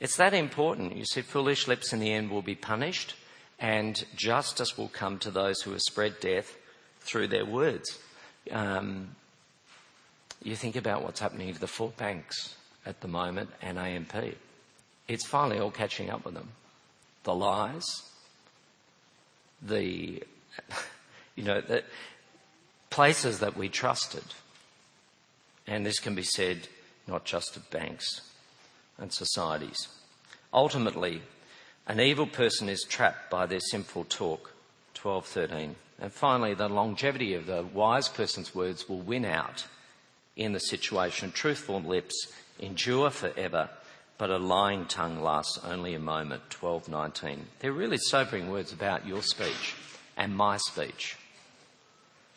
It's 0.00 0.16
that 0.16 0.34
important. 0.34 0.96
You 0.96 1.04
see, 1.04 1.22
foolish 1.22 1.68
lips 1.68 1.92
in 1.92 2.00
the 2.00 2.12
end 2.12 2.30
will 2.30 2.42
be 2.42 2.54
punished, 2.54 3.14
and 3.58 4.04
justice 4.16 4.76
will 4.76 4.88
come 4.88 5.18
to 5.20 5.30
those 5.30 5.62
who 5.62 5.70
have 5.72 5.80
spread 5.80 6.20
death 6.20 6.56
through 7.00 7.28
their 7.28 7.44
words. 7.44 7.98
Um, 8.50 9.14
you 10.42 10.56
think 10.56 10.76
about 10.76 11.02
what's 11.02 11.20
happening 11.20 11.52
to 11.54 11.60
the 11.60 11.66
four 11.66 11.90
banks 11.96 12.56
at 12.84 13.00
the 13.00 13.08
moment 13.08 13.50
and 13.62 13.78
AMP. 13.78 14.14
it's 15.08 15.26
finally 15.26 15.58
all 15.58 15.70
catching 15.70 16.10
up 16.10 16.24
with 16.24 16.34
them. 16.34 16.50
The 17.22 17.34
lies, 17.34 17.84
the, 19.62 20.22
you 21.36 21.44
know, 21.44 21.60
the 21.60 21.82
places 22.90 23.40
that 23.40 23.56
we 23.56 23.68
trusted. 23.68 24.24
And 25.66 25.86
this 25.86 25.98
can 25.98 26.14
be 26.14 26.22
said 26.22 26.68
not 27.06 27.24
just 27.24 27.56
of 27.56 27.70
banks 27.70 28.20
and 28.98 29.12
societies. 29.12 29.88
Ultimately, 30.52 31.22
an 31.86 32.00
evil 32.00 32.26
person 32.26 32.68
is 32.68 32.84
trapped 32.88 33.30
by 33.30 33.46
their 33.46 33.60
sinful 33.60 34.04
talk. 34.04 34.52
12:13. 34.94 35.76
And 35.98 36.12
finally, 36.12 36.54
the 36.54 36.68
longevity 36.68 37.34
of 37.34 37.46
the 37.46 37.62
wise 37.62 38.08
person's 38.08 38.54
words 38.54 38.88
will 38.88 39.00
win 39.00 39.24
out 39.24 39.66
in 40.36 40.52
the 40.52 40.60
situation. 40.60 41.30
Truthful 41.30 41.80
lips 41.80 42.32
endure 42.58 43.10
forever, 43.10 43.68
but 44.18 44.30
a 44.30 44.38
lying 44.38 44.86
tongue 44.86 45.20
lasts 45.20 45.58
only 45.64 45.94
a 45.94 46.00
moment. 46.00 46.50
12:19. 46.50 47.48
They're 47.58 47.72
really 47.72 47.98
sobering 47.98 48.50
words 48.50 48.72
about 48.72 49.06
your 49.06 49.22
speech 49.22 49.74
and 50.16 50.36
my 50.36 50.56
speech. 50.56 51.16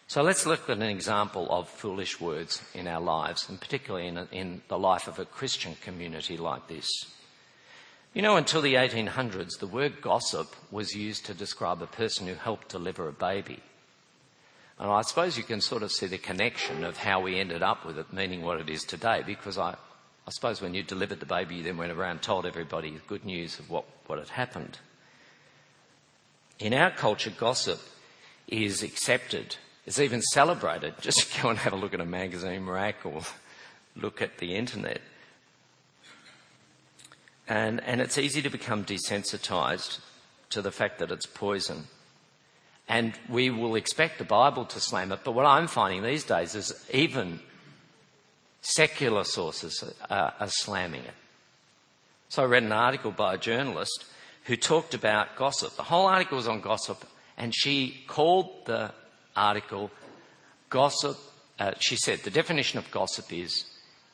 So 0.10 0.24
let's 0.24 0.46
look 0.46 0.70
at 0.70 0.78
an 0.78 0.84
example 0.84 1.48
of 1.50 1.68
foolish 1.68 2.22
words 2.22 2.64
in 2.74 2.88
our 2.88 3.02
lives, 3.02 3.50
and 3.50 3.60
particularly 3.60 4.08
in, 4.08 4.18
in 4.32 4.62
the 4.70 4.80
life 4.80 5.10
of 5.10 5.20
a 5.20 5.26
Christian 5.26 5.76
community 5.82 6.38
like 6.38 6.70
this. 6.70 6.88
You 8.14 8.22
know, 8.22 8.38
until 8.38 8.62
the 8.62 8.76
1800s, 8.76 9.60
the 9.60 9.68
word 9.68 10.02
gossip 10.02 10.56
was 10.72 10.96
used 10.96 11.26
to 11.26 11.34
describe 11.34 11.82
a 11.82 11.88
person 11.88 12.26
who 12.26 12.36
helped 12.36 12.70
deliver 12.70 13.10
a 13.10 13.14
baby. 13.14 13.60
And 14.80 14.90
I 14.90 15.02
suppose 15.02 15.38
you 15.38 15.44
can 15.44 15.60
sort 15.60 15.84
of 15.84 15.92
see 15.92 16.08
the 16.08 16.18
connection 16.18 16.86
of 16.86 16.98
how 16.98 17.20
we 17.20 17.38
ended 17.38 17.62
up 17.62 17.86
with 17.86 18.00
it 18.00 18.14
meaning 18.14 18.44
what 18.44 18.62
it 18.62 18.70
is 18.70 18.86
today, 18.86 19.24
because 19.26 19.58
I, 19.58 19.72
I 19.72 20.32
suppose 20.32 20.62
when 20.62 20.74
you 20.74 20.84
delivered 20.84 21.20
the 21.20 21.26
baby, 21.26 21.56
you 21.56 21.64
then 21.64 21.78
went 21.78 21.92
around 21.92 22.12
and 22.12 22.22
told 22.22 22.46
everybody 22.46 22.92
the 22.92 23.00
good 23.08 23.26
news 23.26 23.60
of 23.60 23.70
what, 23.70 23.84
what 24.06 24.20
had 24.20 24.30
happened. 24.30 24.80
In 26.60 26.74
our 26.74 26.92
culture, 26.92 27.32
gossip 27.38 27.82
is 28.48 28.84
accepted. 28.84 29.58
It's 29.88 30.00
even 30.00 30.22
celebrated. 30.22 30.94
Just 31.02 31.42
go 31.42 31.50
and 31.50 31.58
have 31.58 31.74
a 31.74 31.78
look 31.78 31.94
at 31.96 32.02
a 32.02 32.06
magazine 32.06 32.68
rack 32.68 33.06
or 33.06 33.22
look 33.96 34.22
at 34.22 34.38
the 34.38 34.56
internet. 34.56 35.02
And, 37.48 37.82
and 37.86 38.02
it's 38.02 38.18
easy 38.18 38.42
to 38.42 38.50
become 38.50 38.84
desensitized 38.84 40.00
to 40.50 40.62
the 40.62 40.72
fact 40.72 41.00
that 41.00 41.10
it's 41.10 41.26
poison. 41.26 41.86
And 42.90 43.14
we 43.30 43.50
will 43.50 43.76
expect 43.76 44.18
the 44.18 44.26
Bible 44.26 44.66
to 44.66 44.80
slam 44.80 45.12
it, 45.12 45.22
but 45.24 45.32
what 45.32 45.46
I'm 45.46 45.68
finding 45.68 46.04
these 46.04 46.24
days 46.24 46.56
is 46.56 46.86
even 46.94 47.40
secular 48.62 49.24
sources 49.24 49.84
are, 50.10 50.34
are 50.40 50.50
slamming 50.50 51.04
it. 51.04 51.14
So 52.30 52.44
I 52.44 52.46
read 52.46 52.64
an 52.64 52.72
article 52.74 53.12
by 53.12 53.36
a 53.36 53.38
journalist 53.38 54.06
who 54.46 54.58
talked 54.58 54.94
about 54.94 55.38
gossip. 55.38 55.76
The 55.76 55.84
whole 55.84 56.06
article 56.06 56.38
was 56.38 56.48
on 56.48 56.60
gossip, 56.60 57.06
and 57.38 57.54
she 57.56 58.04
called 58.08 58.66
the 58.66 58.92
article 59.38 59.92
gossip. 60.70 61.18
Uh, 61.60 61.74
she 61.80 61.96
said 61.96 62.20
the 62.20 62.30
definition 62.30 62.78
of 62.80 62.92
gossip 62.92 63.32
is 63.32 63.66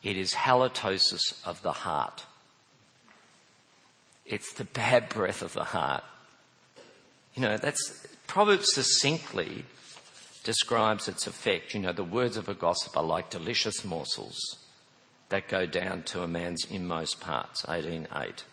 it 0.04 0.18
is 0.18 0.34
halitosis 0.34 1.46
of 1.46 1.62
the 1.62 1.72
heart. 1.72 2.26
It's 4.26 4.54
the 4.54 4.66
bad 4.66 5.10
breath 5.10 5.42
of 5.42 5.54
the 5.54 5.64
heart. 5.64 6.04
You 7.34 7.42
know, 7.42 7.58
that's 7.58 8.08
Proverbs 8.28 8.74
succinctly 8.74 9.66
describes 10.44 11.08
its 11.08 11.28
effect. 11.28 11.74
You 11.74 11.80
know, 11.82 11.94
the 11.94 12.04
words 12.04 12.38
of 12.38 12.48
a 12.50 12.54
gossip 12.54 12.96
are 12.96 13.04
like 13.04 13.30
delicious 13.30 13.84
morsels 13.84 14.40
that 15.30 15.48
go 15.48 15.66
down 15.66 16.04
to 16.04 16.22
a 16.22 16.28
man's 16.28 16.66
inmost 16.66 17.20
parts. 17.20 17.64
18.8. 17.64 18.44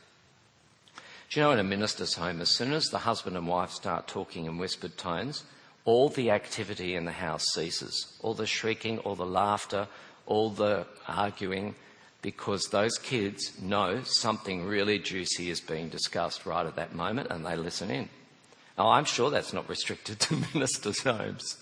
Do 1.30 1.38
you 1.38 1.42
know 1.42 1.52
in 1.52 1.58
a 1.58 1.64
minister's 1.64 2.14
home, 2.14 2.40
as 2.40 2.50
soon 2.50 2.72
as 2.72 2.86
the 2.86 2.98
husband 2.98 3.36
and 3.36 3.46
wife 3.46 3.70
start 3.70 4.08
talking 4.08 4.46
in 4.46 4.58
whispered 4.58 4.96
tones, 4.96 5.44
all 5.84 6.08
the 6.08 6.30
activity 6.30 6.94
in 6.94 7.04
the 7.04 7.12
house 7.12 7.44
ceases. 7.54 8.16
All 8.22 8.34
the 8.34 8.46
shrieking, 8.46 8.98
all 9.00 9.14
the 9.14 9.26
laughter, 9.26 9.88
all 10.26 10.50
the 10.50 10.86
arguing, 11.08 11.74
because 12.22 12.68
those 12.68 12.98
kids 12.98 13.60
know 13.60 14.02
something 14.02 14.66
really 14.66 14.98
juicy 14.98 15.50
is 15.50 15.60
being 15.60 15.88
discussed 15.88 16.44
right 16.44 16.66
at 16.66 16.76
that 16.76 16.94
moment 16.94 17.30
and 17.30 17.44
they 17.44 17.56
listen 17.56 17.90
in. 17.90 18.08
Now, 18.76 18.90
I'm 18.90 19.04
sure 19.04 19.30
that's 19.30 19.52
not 19.52 19.68
restricted 19.68 20.20
to 20.20 20.34
ministers' 20.54 21.00
homes. 21.00 21.56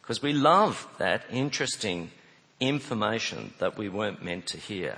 Because 0.00 0.20
we 0.22 0.32
love 0.32 0.88
that 0.98 1.24
interesting 1.30 2.10
information 2.58 3.54
that 3.58 3.78
we 3.78 3.88
weren't 3.88 4.24
meant 4.24 4.46
to 4.48 4.58
hear. 4.58 4.96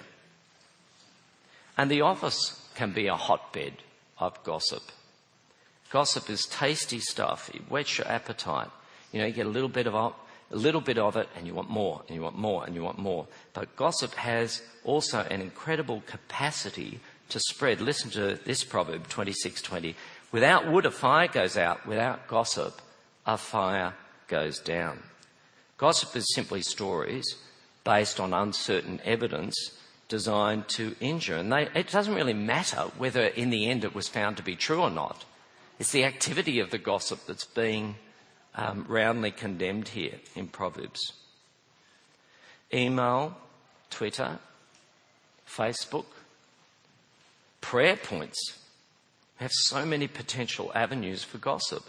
And 1.77 1.91
the 1.91 2.03
office 2.03 2.61
can 2.75 2.93
be 2.93 3.07
a 3.07 3.17
hotbed 3.17 3.75
of 4.19 4.43
gossip. 4.45 4.83
Gossip 5.91 6.29
is 6.29 6.47
tasty 6.47 6.99
stuff. 6.99 7.51
It 7.55 7.63
whets 7.69 7.99
your 7.99 8.09
appetite. 8.09 8.71
You 9.13 9.21
know, 9.21 9.27
you 9.27 9.33
get 9.33 9.47
a 9.47 9.51
little 9.51 9.69
bit 9.69 9.87
of 9.87 9.95
a 9.95 10.57
little 10.57 10.81
bit 10.81 10.99
of 10.99 11.17
it 11.17 11.29
and 11.37 11.47
you 11.47 11.55
want 11.55 11.71
more 11.71 12.03
and 12.07 12.15
you 12.15 12.23
want 12.23 12.37
more 12.37 12.65
and 12.65 12.75
you 12.75 12.83
want 12.83 12.99
more. 12.99 13.27
But 13.53 13.77
gossip 13.77 14.15
has 14.15 14.63
also 14.85 15.21
an 15.31 15.41
incredible 15.41 16.03
capacity 16.07 17.01
to 17.31 17.41
spread. 17.41 17.81
Listen 17.81 18.11
to 18.11 18.39
this 18.45 18.65
proverb 18.65 19.09
26:20. 19.09 19.95
Without 20.33 20.71
wood 20.71 20.87
a 20.87 20.91
fire 20.91 21.29
goes 21.29 21.57
out, 21.57 21.87
without 21.87 22.27
gossip 22.27 22.81
a 23.27 23.39
fire 23.39 23.95
goes 24.29 24.59
down. 24.59 25.03
Gossip 25.77 26.17
is 26.17 26.35
simply 26.35 26.63
stories 26.63 27.37
based 27.85 28.19
on 28.19 28.33
uncertain 28.33 29.01
evidence 29.05 29.55
designed 30.09 30.69
to 30.69 30.95
injure. 31.01 31.37
And 31.37 31.53
they, 31.53 31.69
it 31.75 31.91
doesn't 31.91 32.15
really 32.15 32.35
matter 32.35 32.83
whether 32.99 33.25
in 33.27 33.51
the 33.51 33.71
end 33.71 33.85
it 33.85 33.95
was 33.95 34.09
found 34.09 34.37
to 34.37 34.43
be 34.43 34.57
true 34.57 34.81
or 34.81 34.91
not. 34.91 35.25
It's 35.79 35.93
the 35.93 36.05
activity 36.05 36.61
of 36.61 36.71
the 36.71 36.79
gossip 36.79 37.27
that's 37.27 37.45
being 37.45 37.97
um, 38.55 38.87
roundly 38.89 39.31
condemned 39.31 39.89
here 39.89 40.21
in 40.37 40.49
Proverbs. 40.49 41.13
Email, 42.73 43.37
Twitter, 43.91 44.39
Facebook, 45.49 46.07
prayer 47.61 47.97
points 47.97 48.59
have 49.37 49.51
so 49.53 49.85
many 49.85 50.07
potential 50.07 50.71
avenues 50.75 51.25
for 51.25 51.39
gossip. 51.39 51.85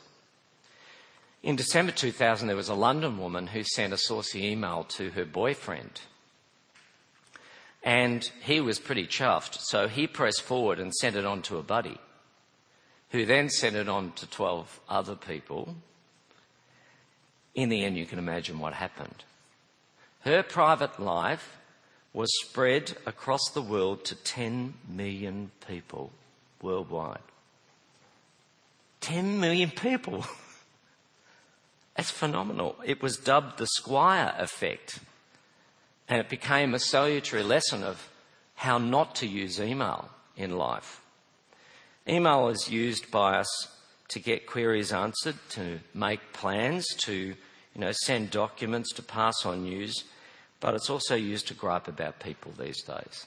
In 1.43 1.55
December 1.55 1.91
2000, 1.91 2.47
there 2.47 2.55
was 2.55 2.69
a 2.69 2.73
London 2.73 3.19
woman 3.19 3.47
who 3.47 3.63
sent 3.63 3.93
a 3.93 3.97
saucy 3.97 4.47
email 4.47 4.83
to 4.89 5.11
her 5.11 5.25
boyfriend. 5.25 6.01
And 7.83 8.27
he 8.41 8.59
was 8.59 8.79
pretty 8.79 9.05
chuffed, 9.05 9.59
so 9.59 9.87
he 9.87 10.07
pressed 10.07 10.41
forward 10.41 10.79
and 10.79 10.91
sent 10.91 11.15
it 11.15 11.23
on 11.23 11.43
to 11.43 11.57
a 11.57 11.63
buddy, 11.63 11.99
who 13.09 13.25
then 13.25 13.49
sent 13.49 13.75
it 13.75 13.87
on 13.87 14.11
to 14.13 14.27
12 14.27 14.79
other 14.89 15.15
people, 15.15 15.75
in 17.53 17.69
the 17.69 17.85
end, 17.85 17.97
you 17.97 18.05
can 18.05 18.19
imagine 18.19 18.59
what 18.59 18.73
happened. 18.73 19.23
Her 20.21 20.43
private 20.43 20.99
life 20.99 21.57
was 22.13 22.29
spread 22.41 22.95
across 23.05 23.49
the 23.49 23.61
world 23.61 24.03
to 24.05 24.15
10 24.15 24.73
million 24.87 25.51
people 25.67 26.11
worldwide. 26.61 27.19
10 29.01 29.39
million 29.39 29.69
people. 29.69 30.25
That's 31.95 32.11
phenomenal. 32.11 32.75
It 32.83 33.01
was 33.01 33.17
dubbed 33.17 33.57
the 33.57 33.65
Swire 33.65 34.33
effect. 34.37 34.99
And 36.09 36.19
it 36.19 36.29
became 36.29 36.73
a 36.73 36.79
salutary 36.79 37.43
lesson 37.43 37.83
of 37.83 38.09
how 38.55 38.77
not 38.77 39.15
to 39.15 39.27
use 39.27 39.59
email 39.59 40.09
in 40.35 40.57
life. 40.57 41.01
Email 42.07 42.49
is 42.49 42.69
used 42.69 43.09
by 43.09 43.37
us 43.37 43.67
to 44.09 44.19
get 44.19 44.45
queries 44.45 44.91
answered, 44.91 45.35
to 45.49 45.79
make 45.93 46.33
plans, 46.33 46.85
to 46.99 47.13
you 47.13 47.81
know, 47.81 47.91
send 47.91 48.31
documents, 48.31 48.93
to 48.93 49.03
pass 49.03 49.45
on 49.45 49.63
news, 49.63 50.03
but 50.59 50.75
it's 50.75 50.89
also 50.89 51.15
used 51.15 51.47
to 51.47 51.53
gripe 51.53 51.87
about 51.87 52.19
people 52.19 52.53
these 52.57 52.81
days. 52.83 53.25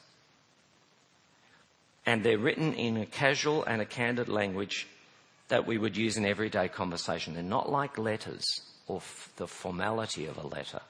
And 2.06 2.22
they're 2.22 2.38
written 2.38 2.72
in 2.72 2.96
a 2.96 3.06
casual 3.06 3.64
and 3.64 3.82
a 3.82 3.84
candid 3.84 4.28
language 4.28 4.86
that 5.48 5.66
we 5.66 5.76
would 5.76 5.96
use 5.96 6.16
in 6.16 6.24
everyday 6.24 6.68
conversation. 6.68 7.34
They're 7.34 7.42
not 7.42 7.70
like 7.70 7.98
letters 7.98 8.44
or 8.86 8.98
f- 8.98 9.32
the 9.36 9.46
formality 9.46 10.26
of 10.26 10.38
a 10.38 10.46
letter. 10.46 10.80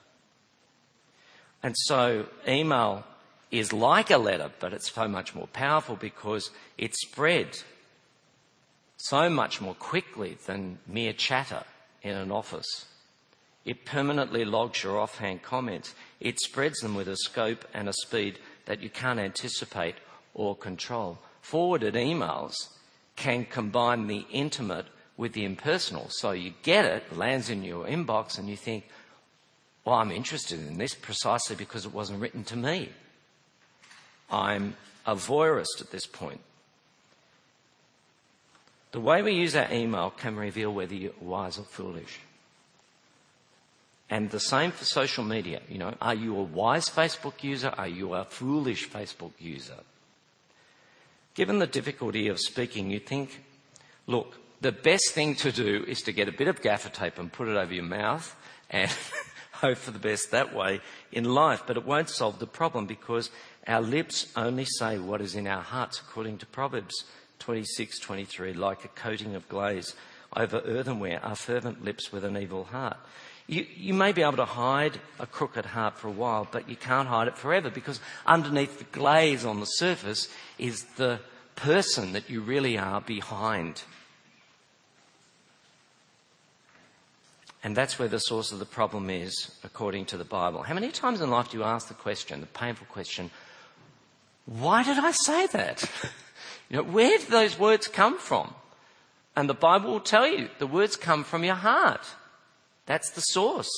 And 1.61 1.75
so 1.77 2.27
email 2.47 3.03
is 3.51 3.73
like 3.73 4.11
a 4.11 4.17
letter, 4.17 4.51
but 4.59 4.73
it's 4.73 4.91
so 4.91 5.07
much 5.07 5.35
more 5.35 5.47
powerful 5.47 5.95
because 5.95 6.51
it 6.77 6.95
spread 6.95 7.57
so 8.99 9.29
much 9.29 9.61
more 9.61 9.75
quickly 9.75 10.37
than 10.45 10.77
mere 10.85 11.13
chatter 11.13 11.63
in 12.03 12.15
an 12.15 12.31
office. 12.31 12.85
It 13.65 13.85
permanently 13.85 14.45
logs 14.45 14.83
your 14.83 14.99
offhand 14.99 15.41
comments. 15.41 15.95
It 16.19 16.39
spreads 16.39 16.79
them 16.79 16.95
with 16.95 17.07
a 17.07 17.17
scope 17.17 17.65
and 17.73 17.87
a 17.87 17.93
speed 17.93 18.39
that 18.65 18.81
you 18.81 18.89
can't 18.89 19.19
anticipate 19.19 19.95
or 20.33 20.55
control. 20.55 21.19
Forwarded 21.41 21.93
emails 21.95 22.53
can 23.15 23.45
combine 23.45 24.07
the 24.07 24.25
intimate 24.31 24.85
with 25.17 25.33
the 25.33 25.45
impersonal. 25.45 26.07
So 26.09 26.31
you 26.31 26.53
get 26.63 26.85
it, 26.85 27.17
lands 27.17 27.49
in 27.49 27.63
your 27.63 27.85
inbox, 27.85 28.37
and 28.37 28.49
you 28.49 28.55
think, 28.55 28.87
well, 29.85 29.95
I'm 29.95 30.11
interested 30.11 30.59
in 30.59 30.77
this 30.77 30.93
precisely 30.93 31.55
because 31.55 31.85
it 31.85 31.93
wasn't 31.93 32.21
written 32.21 32.43
to 32.45 32.57
me. 32.57 32.89
I'm 34.29 34.75
a 35.05 35.15
voyeurist 35.15 35.81
at 35.81 35.91
this 35.91 36.05
point. 36.05 36.41
The 38.91 38.99
way 38.99 39.21
we 39.21 39.33
use 39.33 39.55
our 39.55 39.71
email 39.71 40.09
can 40.09 40.35
reveal 40.35 40.73
whether 40.73 40.95
you're 40.95 41.13
wise 41.21 41.59
or 41.59 41.63
foolish. 41.63 42.19
And 44.09 44.31
the 44.31 44.39
same 44.39 44.71
for 44.71 44.85
social 44.85 45.23
media. 45.23 45.61
You 45.69 45.77
know, 45.77 45.93
are 46.01 46.15
you 46.15 46.35
a 46.35 46.43
wise 46.43 46.89
Facebook 46.89 47.43
user? 47.43 47.71
Are 47.77 47.87
you 47.87 48.15
a 48.15 48.25
foolish 48.25 48.89
Facebook 48.89 49.33
user? 49.37 49.77
Given 51.35 51.59
the 51.59 51.67
difficulty 51.67 52.27
of 52.27 52.39
speaking, 52.39 52.89
you 52.89 52.99
think, 52.99 53.43
look, 54.07 54.35
the 54.61 54.71
best 54.71 55.11
thing 55.11 55.35
to 55.35 55.51
do 55.51 55.85
is 55.87 56.01
to 56.01 56.11
get 56.11 56.27
a 56.27 56.31
bit 56.31 56.47
of 56.47 56.61
gaffer 56.61 56.89
tape 56.89 57.19
and 57.19 57.31
put 57.31 57.47
it 57.47 57.55
over 57.55 57.73
your 57.73 57.83
mouth 57.83 58.35
and 58.71 58.89
hope 59.51 59.77
for 59.77 59.91
the 59.91 59.99
best 59.99 60.31
that 60.31 60.55
way 60.55 60.81
in 61.11 61.25
life. 61.25 61.63
But 61.67 61.77
it 61.77 61.85
won't 61.85 62.09
solve 62.09 62.39
the 62.39 62.47
problem 62.47 62.87
because 62.87 63.29
our 63.67 63.81
lips 63.81 64.31
only 64.35 64.65
say 64.65 64.97
what 64.97 65.21
is 65.21 65.35
in 65.35 65.47
our 65.47 65.61
hearts, 65.61 65.99
according 65.99 66.39
to 66.39 66.47
Proverbs 66.47 67.05
26, 67.39 67.99
23, 67.99 68.53
like 68.53 68.85
a 68.85 68.89
coating 68.89 69.35
of 69.35 69.47
glaze 69.49 69.95
over 70.35 70.59
earthenware 70.59 71.23
are 71.23 71.35
fervent 71.35 71.83
lips 71.83 72.11
with 72.11 72.23
an 72.23 72.37
evil 72.37 72.65
heart. 72.65 72.97
You, 73.47 73.65
you 73.75 73.95
may 73.95 74.11
be 74.11 74.21
able 74.21 74.37
to 74.37 74.45
hide 74.45 74.99
a 75.19 75.25
crooked 75.25 75.65
heart 75.65 75.97
for 75.97 76.07
a 76.07 76.11
while, 76.11 76.47
but 76.51 76.69
you 76.69 76.75
can't 76.75 77.07
hide 77.07 77.27
it 77.27 77.37
forever 77.37 77.71
because 77.71 77.99
underneath 78.27 78.77
the 78.77 78.83
glaze 78.85 79.43
on 79.43 79.59
the 79.59 79.65
surface 79.65 80.29
is 80.59 80.83
the 80.97 81.19
person 81.55 82.13
that 82.13 82.29
you 82.29 82.41
really 82.41 82.77
are 82.77 83.01
behind. 83.01 83.81
And 87.63 87.75
that's 87.75 87.97
where 87.99 88.07
the 88.07 88.19
source 88.19 88.51
of 88.51 88.59
the 88.59 88.65
problem 88.65 89.09
is, 89.09 89.51
according 89.63 90.05
to 90.05 90.17
the 90.17 90.23
Bible. 90.23 90.61
How 90.61 90.75
many 90.75 90.91
times 90.91 91.19
in 91.19 91.29
life 91.29 91.49
do 91.49 91.57
you 91.57 91.63
ask 91.63 91.87
the 91.87 91.93
question, 91.95 92.41
the 92.41 92.47
painful 92.47 92.87
question, 92.87 93.31
why 94.45 94.83
did 94.83 94.97
I 94.97 95.11
say 95.11 95.47
that? 95.47 95.89
you 96.69 96.77
know, 96.77 96.83
where 96.83 97.17
do 97.17 97.25
those 97.25 97.57
words 97.57 97.87
come 97.87 98.17
from? 98.17 98.53
And 99.35 99.49
the 99.49 99.53
Bible 99.53 99.91
will 99.91 99.99
tell 99.99 100.27
you 100.27 100.49
the 100.59 100.67
words 100.67 100.95
come 100.95 101.23
from 101.23 101.43
your 101.43 101.55
heart. 101.55 102.05
That's 102.85 103.11
the 103.11 103.21
source. 103.21 103.69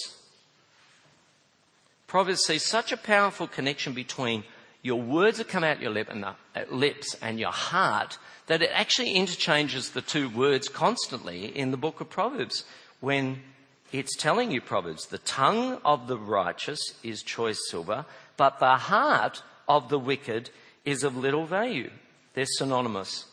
Proverbs 2.07 2.43
sees 2.43 2.65
such 2.65 2.91
a 2.91 2.97
powerful 2.97 3.47
connection 3.47 3.93
between 3.93 4.43
your 4.81 5.01
words 5.01 5.37
that 5.37 5.47
come 5.47 5.63
out 5.63 5.81
your 5.81 5.91
lip 5.91 6.09
and 6.09 6.23
the, 6.23 6.35
uh, 6.55 6.63
lips 6.69 7.15
and 7.21 7.39
your 7.39 7.51
heart 7.51 8.17
that 8.47 8.61
it 8.61 8.71
actually 8.73 9.13
interchanges 9.13 9.91
the 9.91 10.01
two 10.01 10.27
words 10.27 10.67
constantly 10.67 11.45
in 11.45 11.71
the 11.71 11.77
book 11.77 12.01
of 12.01 12.09
Proverbs 12.09 12.65
when 12.99 13.41
it's 13.91 14.17
telling 14.17 14.51
you 14.51 14.59
Proverbs. 14.59 15.07
The 15.07 15.19
tongue 15.19 15.79
of 15.85 16.07
the 16.07 16.17
righteous 16.17 16.81
is 17.03 17.21
choice 17.21 17.59
silver, 17.69 18.05
but 18.35 18.59
the 18.59 18.75
heart 18.75 19.43
of 19.69 19.89
the 19.89 19.99
wicked 19.99 20.49
is 20.83 21.03
of 21.03 21.15
little 21.15 21.45
value. 21.45 21.91
They're 22.33 22.45
synonymous. 22.45 23.25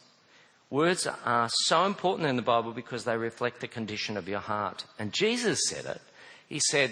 Words 0.70 1.06
are 1.24 1.48
so 1.50 1.86
important 1.86 2.28
in 2.28 2.36
the 2.36 2.42
Bible 2.42 2.72
because 2.72 3.04
they 3.04 3.16
reflect 3.16 3.60
the 3.60 3.68
condition 3.68 4.16
of 4.16 4.28
your 4.28 4.40
heart. 4.40 4.84
And 4.98 5.12
Jesus 5.12 5.60
said 5.68 5.86
it. 5.86 6.00
He 6.48 6.60
said, 6.60 6.90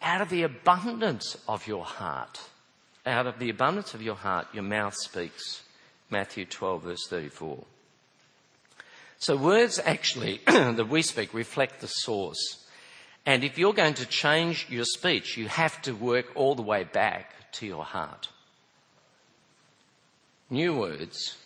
out 0.00 0.20
of 0.20 0.28
the 0.28 0.42
abundance 0.42 1.36
of 1.48 1.66
your 1.66 1.84
heart, 1.84 2.40
out 3.06 3.26
of 3.26 3.38
the 3.38 3.50
abundance 3.50 3.94
of 3.94 4.02
your 4.02 4.14
heart, 4.14 4.46
your 4.52 4.62
mouth 4.62 4.94
speaks. 4.94 5.62
Matthew 6.10 6.44
12 6.44 6.82
verse 6.82 7.06
34. 7.08 7.64
So 9.18 9.36
words 9.36 9.80
actually 9.82 10.40
that 10.46 10.88
we 10.88 11.02
speak 11.02 11.34
reflect 11.34 11.80
the 11.80 11.86
source. 11.86 12.66
And 13.26 13.42
if 13.42 13.58
you're 13.58 13.72
going 13.72 13.94
to 13.94 14.06
change 14.06 14.66
your 14.68 14.84
speech, 14.84 15.36
you 15.36 15.48
have 15.48 15.80
to 15.82 15.92
work 15.92 16.26
all 16.34 16.54
the 16.54 16.62
way 16.62 16.84
back 16.84 17.32
to 17.52 17.66
your 17.66 17.84
heart. 17.84 18.28
New 20.50 20.76
words 20.76 21.36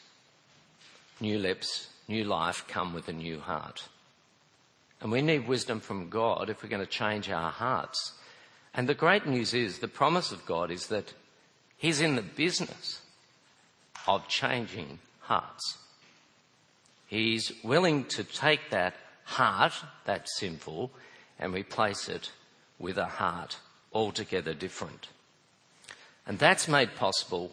new 1.21 1.39
lips, 1.39 1.89
new 2.07 2.25
life 2.25 2.65
come 2.69 2.95
with 2.95 3.09
a 3.09 3.13
new 3.13 3.41
heart. 3.41 3.89
And 5.01 5.13
we 5.13 5.23
need 5.23 5.47
wisdom 5.47 5.81
from 5.81 6.09
God 6.09 6.51
if 6.51 6.63
we're 6.63 6.69
going 6.69 6.85
to 6.85 6.91
change 6.91 7.31
our 7.31 7.51
hearts. 7.51 8.13
And 8.75 8.89
the 8.89 8.95
great 8.95 9.27
news 9.27 9.55
is 9.55 9.79
the 9.79 9.89
promise 9.89 10.33
of 10.33 10.47
God 10.47 10.71
is 10.71 10.87
that 10.89 11.13
He's 11.77 12.01
in 12.01 12.17
the 12.17 12.23
business 12.23 13.03
of 14.07 14.27
changing 14.29 14.99
hearts. 15.21 15.79
He's 17.07 17.53
willing 17.63 18.05
to 18.07 18.25
take 18.25 18.71
that 18.71 18.95
heart, 19.25 19.73
that's 20.05 20.39
sinful, 20.39 20.91
and 21.39 21.55
replace 21.55 22.09
it 22.09 22.33
with 22.79 22.99
a 22.99 23.07
heart 23.07 23.59
altogether 23.93 24.55
different. 24.55 25.09
And 26.27 26.39
that's 26.39 26.69
made 26.69 26.97
possible 26.97 27.53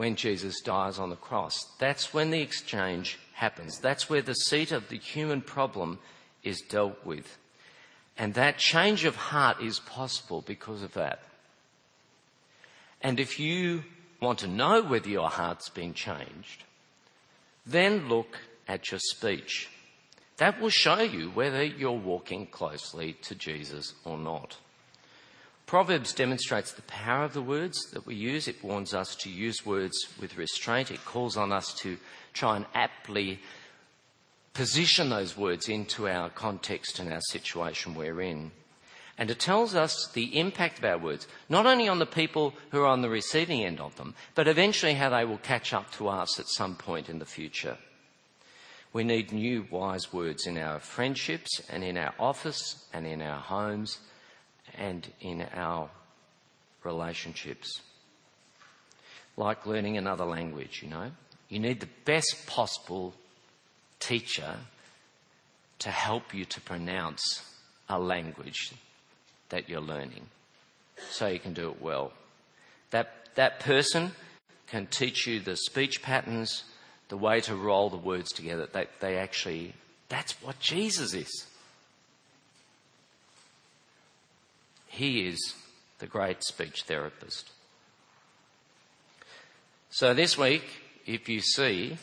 when 0.00 0.16
Jesus 0.16 0.62
dies 0.62 0.98
on 0.98 1.10
the 1.10 1.14
cross. 1.14 1.66
That's 1.78 2.14
when 2.14 2.30
the 2.30 2.40
exchange 2.40 3.18
happens. 3.34 3.78
That's 3.80 4.08
where 4.08 4.22
the 4.22 4.32
seat 4.32 4.72
of 4.72 4.88
the 4.88 4.96
human 4.96 5.42
problem 5.42 5.98
is 6.42 6.62
dealt 6.62 7.04
with. 7.04 7.36
And 8.16 8.32
that 8.32 8.56
change 8.56 9.04
of 9.04 9.14
heart 9.14 9.60
is 9.60 9.78
possible 9.78 10.40
because 10.40 10.82
of 10.82 10.94
that. 10.94 11.20
And 13.02 13.20
if 13.20 13.38
you 13.38 13.84
want 14.22 14.38
to 14.38 14.48
know 14.48 14.80
whether 14.80 15.10
your 15.10 15.28
heart's 15.28 15.68
been 15.68 15.92
changed, 15.92 16.64
then 17.66 18.08
look 18.08 18.38
at 18.66 18.90
your 18.90 19.00
speech. 19.00 19.68
That 20.38 20.62
will 20.62 20.70
show 20.70 21.00
you 21.00 21.28
whether 21.28 21.62
you're 21.62 21.92
walking 21.92 22.46
closely 22.46 23.18
to 23.24 23.34
Jesus 23.34 23.92
or 24.06 24.16
not. 24.16 24.56
Proverbs 25.70 26.12
demonstrates 26.12 26.72
the 26.72 26.82
power 26.82 27.22
of 27.22 27.32
the 27.32 27.40
words 27.40 27.92
that 27.92 28.04
we 28.04 28.16
use. 28.16 28.48
It 28.48 28.64
warns 28.64 28.92
us 28.92 29.14
to 29.14 29.30
use 29.30 29.64
words 29.64 29.96
with 30.20 30.36
restraint. 30.36 30.90
It 30.90 31.04
calls 31.04 31.36
on 31.36 31.52
us 31.52 31.72
to 31.74 31.96
try 32.32 32.56
and 32.56 32.66
aptly 32.74 33.38
position 34.52 35.10
those 35.10 35.36
words 35.36 35.68
into 35.68 36.08
our 36.08 36.28
context 36.28 36.98
and 36.98 37.12
our 37.12 37.20
situation 37.20 37.94
we're 37.94 38.20
in. 38.20 38.50
And 39.16 39.30
it 39.30 39.38
tells 39.38 39.76
us 39.76 40.10
the 40.12 40.40
impact 40.40 40.80
of 40.80 40.84
our 40.86 40.98
words, 40.98 41.28
not 41.48 41.66
only 41.66 41.86
on 41.86 42.00
the 42.00 42.04
people 42.04 42.52
who 42.72 42.80
are 42.80 42.88
on 42.88 43.02
the 43.02 43.08
receiving 43.08 43.62
end 43.62 43.78
of 43.78 43.94
them, 43.94 44.16
but 44.34 44.48
eventually 44.48 44.94
how 44.94 45.10
they 45.10 45.24
will 45.24 45.38
catch 45.38 45.72
up 45.72 45.92
to 45.92 46.08
us 46.08 46.40
at 46.40 46.48
some 46.48 46.74
point 46.74 47.08
in 47.08 47.20
the 47.20 47.24
future. 47.24 47.78
We 48.92 49.04
need 49.04 49.30
new 49.30 49.68
wise 49.70 50.12
words 50.12 50.48
in 50.48 50.58
our 50.58 50.80
friendships 50.80 51.62
and 51.70 51.84
in 51.84 51.96
our 51.96 52.12
office 52.18 52.86
and 52.92 53.06
in 53.06 53.22
our 53.22 53.38
homes 53.38 54.00
and 54.80 55.06
in 55.20 55.46
our 55.54 55.88
relationships. 56.82 57.82
Like 59.36 59.66
learning 59.66 59.96
another 59.96 60.24
language, 60.24 60.80
you 60.82 60.88
know. 60.88 61.12
You 61.48 61.60
need 61.60 61.80
the 61.80 61.88
best 62.04 62.46
possible 62.46 63.14
teacher 64.00 64.56
to 65.80 65.90
help 65.90 66.34
you 66.34 66.44
to 66.46 66.60
pronounce 66.60 67.44
a 67.88 67.98
language 67.98 68.72
that 69.50 69.68
you're 69.68 69.80
learning 69.80 70.26
so 71.10 71.26
you 71.26 71.38
can 71.38 71.52
do 71.52 71.70
it 71.70 71.80
well. 71.80 72.12
That, 72.90 73.12
that 73.34 73.60
person 73.60 74.12
can 74.66 74.86
teach 74.86 75.26
you 75.26 75.40
the 75.40 75.56
speech 75.56 76.02
patterns, 76.02 76.64
the 77.08 77.16
way 77.16 77.40
to 77.40 77.54
roll 77.54 77.90
the 77.90 77.96
words 77.96 78.32
together. 78.32 78.66
That 78.72 78.88
they 79.00 79.16
actually, 79.16 79.74
that's 80.08 80.32
what 80.42 80.58
Jesus 80.60 81.14
is. 81.14 81.46
He 84.90 85.28
is 85.28 85.54
the 86.00 86.06
great 86.06 86.42
speech 86.42 86.82
therapist. 86.82 87.50
So 89.90 90.12
this 90.14 90.36
week, 90.36 90.64
if 91.06 91.28
you 91.28 91.40
see 91.40 91.96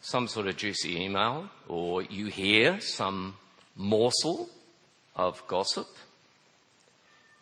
some 0.00 0.26
sort 0.26 0.48
of 0.48 0.56
juicy 0.56 1.00
email 1.00 1.48
or 1.68 2.02
you 2.02 2.26
hear 2.26 2.80
some 2.80 3.36
morsel 3.76 4.48
of 5.14 5.46
gossip, 5.46 5.86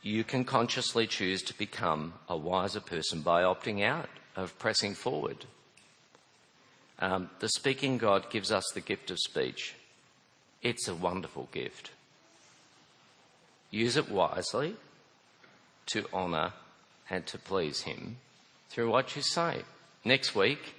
you 0.03 0.25
can 0.25 0.45
consciously 0.45 1.07
choose 1.07 1.43
to 1.45 1.57
become 1.57 2.13
a 2.29 2.37
wiser 2.37 2.81
person 2.81 3.23
by 3.23 3.43
opting 3.43 3.83
out 3.83 4.11
of 4.37 4.59
pressing 4.59 4.95
forward. 4.95 5.47
Um, 6.99 7.31
the 7.41 7.49
speaking 7.49 7.97
God 7.97 8.29
gives 8.31 8.53
us 8.53 8.65
the 8.75 8.83
gift 8.83 9.11
of 9.11 9.19
speech. 9.19 9.75
It's 10.63 10.87
a 10.87 10.95
wonderful 10.95 11.49
gift. 11.51 11.93
Use 13.77 13.99
it 13.99 14.11
wisely 14.11 14.75
to 15.85 16.07
honour 16.11 16.55
and 17.11 17.27
to 17.27 17.37
please 17.37 17.83
Him 17.83 18.17
through 18.71 18.91
what 18.91 19.15
you 19.15 19.21
say. 19.21 19.65
Next 20.03 20.35
week, 20.35 20.75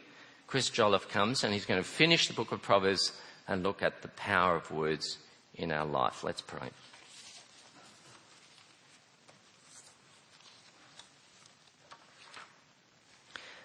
Chris 0.47 0.71
Jolliffe 0.71 1.07
comes 1.07 1.43
and 1.43 1.53
he's 1.53 1.65
going 1.65 1.79
to 1.79 1.87
finish 1.87 2.27
the 2.27 2.33
book 2.33 2.51
of 2.51 2.63
Proverbs 2.63 3.11
and 3.47 3.61
look 3.61 3.83
at 3.83 4.01
the 4.01 4.07
power 4.07 4.55
of 4.55 4.71
words 4.71 5.19
in 5.53 5.71
our 5.71 5.85
life. 5.85 6.23
Let's 6.23 6.41
pray. 6.41 6.69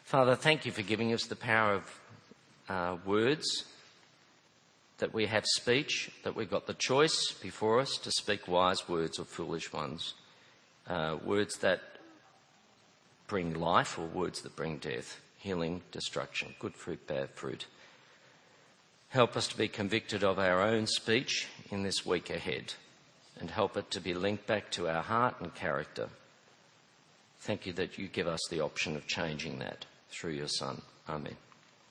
Father, 0.05 0.37
thank 0.37 0.66
you 0.66 0.72
for 0.72 0.83
giving 0.83 1.14
us 1.14 1.24
the 1.24 1.37
power 1.37 1.72
of 1.76 2.01
uh, 2.68 2.97
words 3.07 3.64
that 4.99 5.12
we 5.12 5.26
have 5.26 5.45
speech, 5.47 6.11
that 6.22 6.36
we've 6.36 6.51
got 6.51 6.66
the 6.66 6.74
choice 6.74 7.32
before 7.43 7.80
us 7.80 7.99
to 7.99 8.11
speak 8.11 8.47
wise 8.47 8.88
words 8.88 9.18
or 9.18 9.24
foolish 9.24 9.72
ones, 9.72 10.14
uh, 10.88 11.16
words 11.24 11.59
that 11.59 11.80
bring 13.26 13.55
life 13.55 13.99
or 13.99 14.07
words 14.07 14.43
that 14.43 14.57
bring 14.57 14.76
death. 14.78 15.20
healing, 15.38 15.82
destruction, 15.90 16.55
good 16.61 16.74
fruit, 16.74 17.05
bad 17.09 17.28
fruit. 17.30 17.66
Help 19.09 19.36
us 19.36 19.49
to 19.49 19.57
be 19.57 19.66
convicted 19.66 20.22
of 20.22 20.38
our 20.38 20.62
own 20.62 20.86
speech 20.86 21.49
in 21.70 21.82
this 21.82 22.07
week 22.07 22.30
ahead 22.30 22.74
and 23.40 23.51
help 23.51 23.76
it 23.76 23.90
to 23.90 24.01
be 24.01 24.14
linked 24.14 24.47
back 24.47 24.70
to 24.70 24.88
our 24.88 25.03
heart 25.03 25.34
and 25.40 25.53
character. 25.55 26.09
Thank 27.40 27.66
you 27.66 27.72
that 27.72 27.99
you 27.99 28.07
give 28.07 28.28
us 28.28 28.40
the 28.51 28.61
option 28.61 28.95
of 28.95 29.07
changing 29.09 29.59
that 29.59 29.84
through 30.11 30.32
your 30.34 30.49
Son. 30.49 30.80
Amen. 31.09 31.36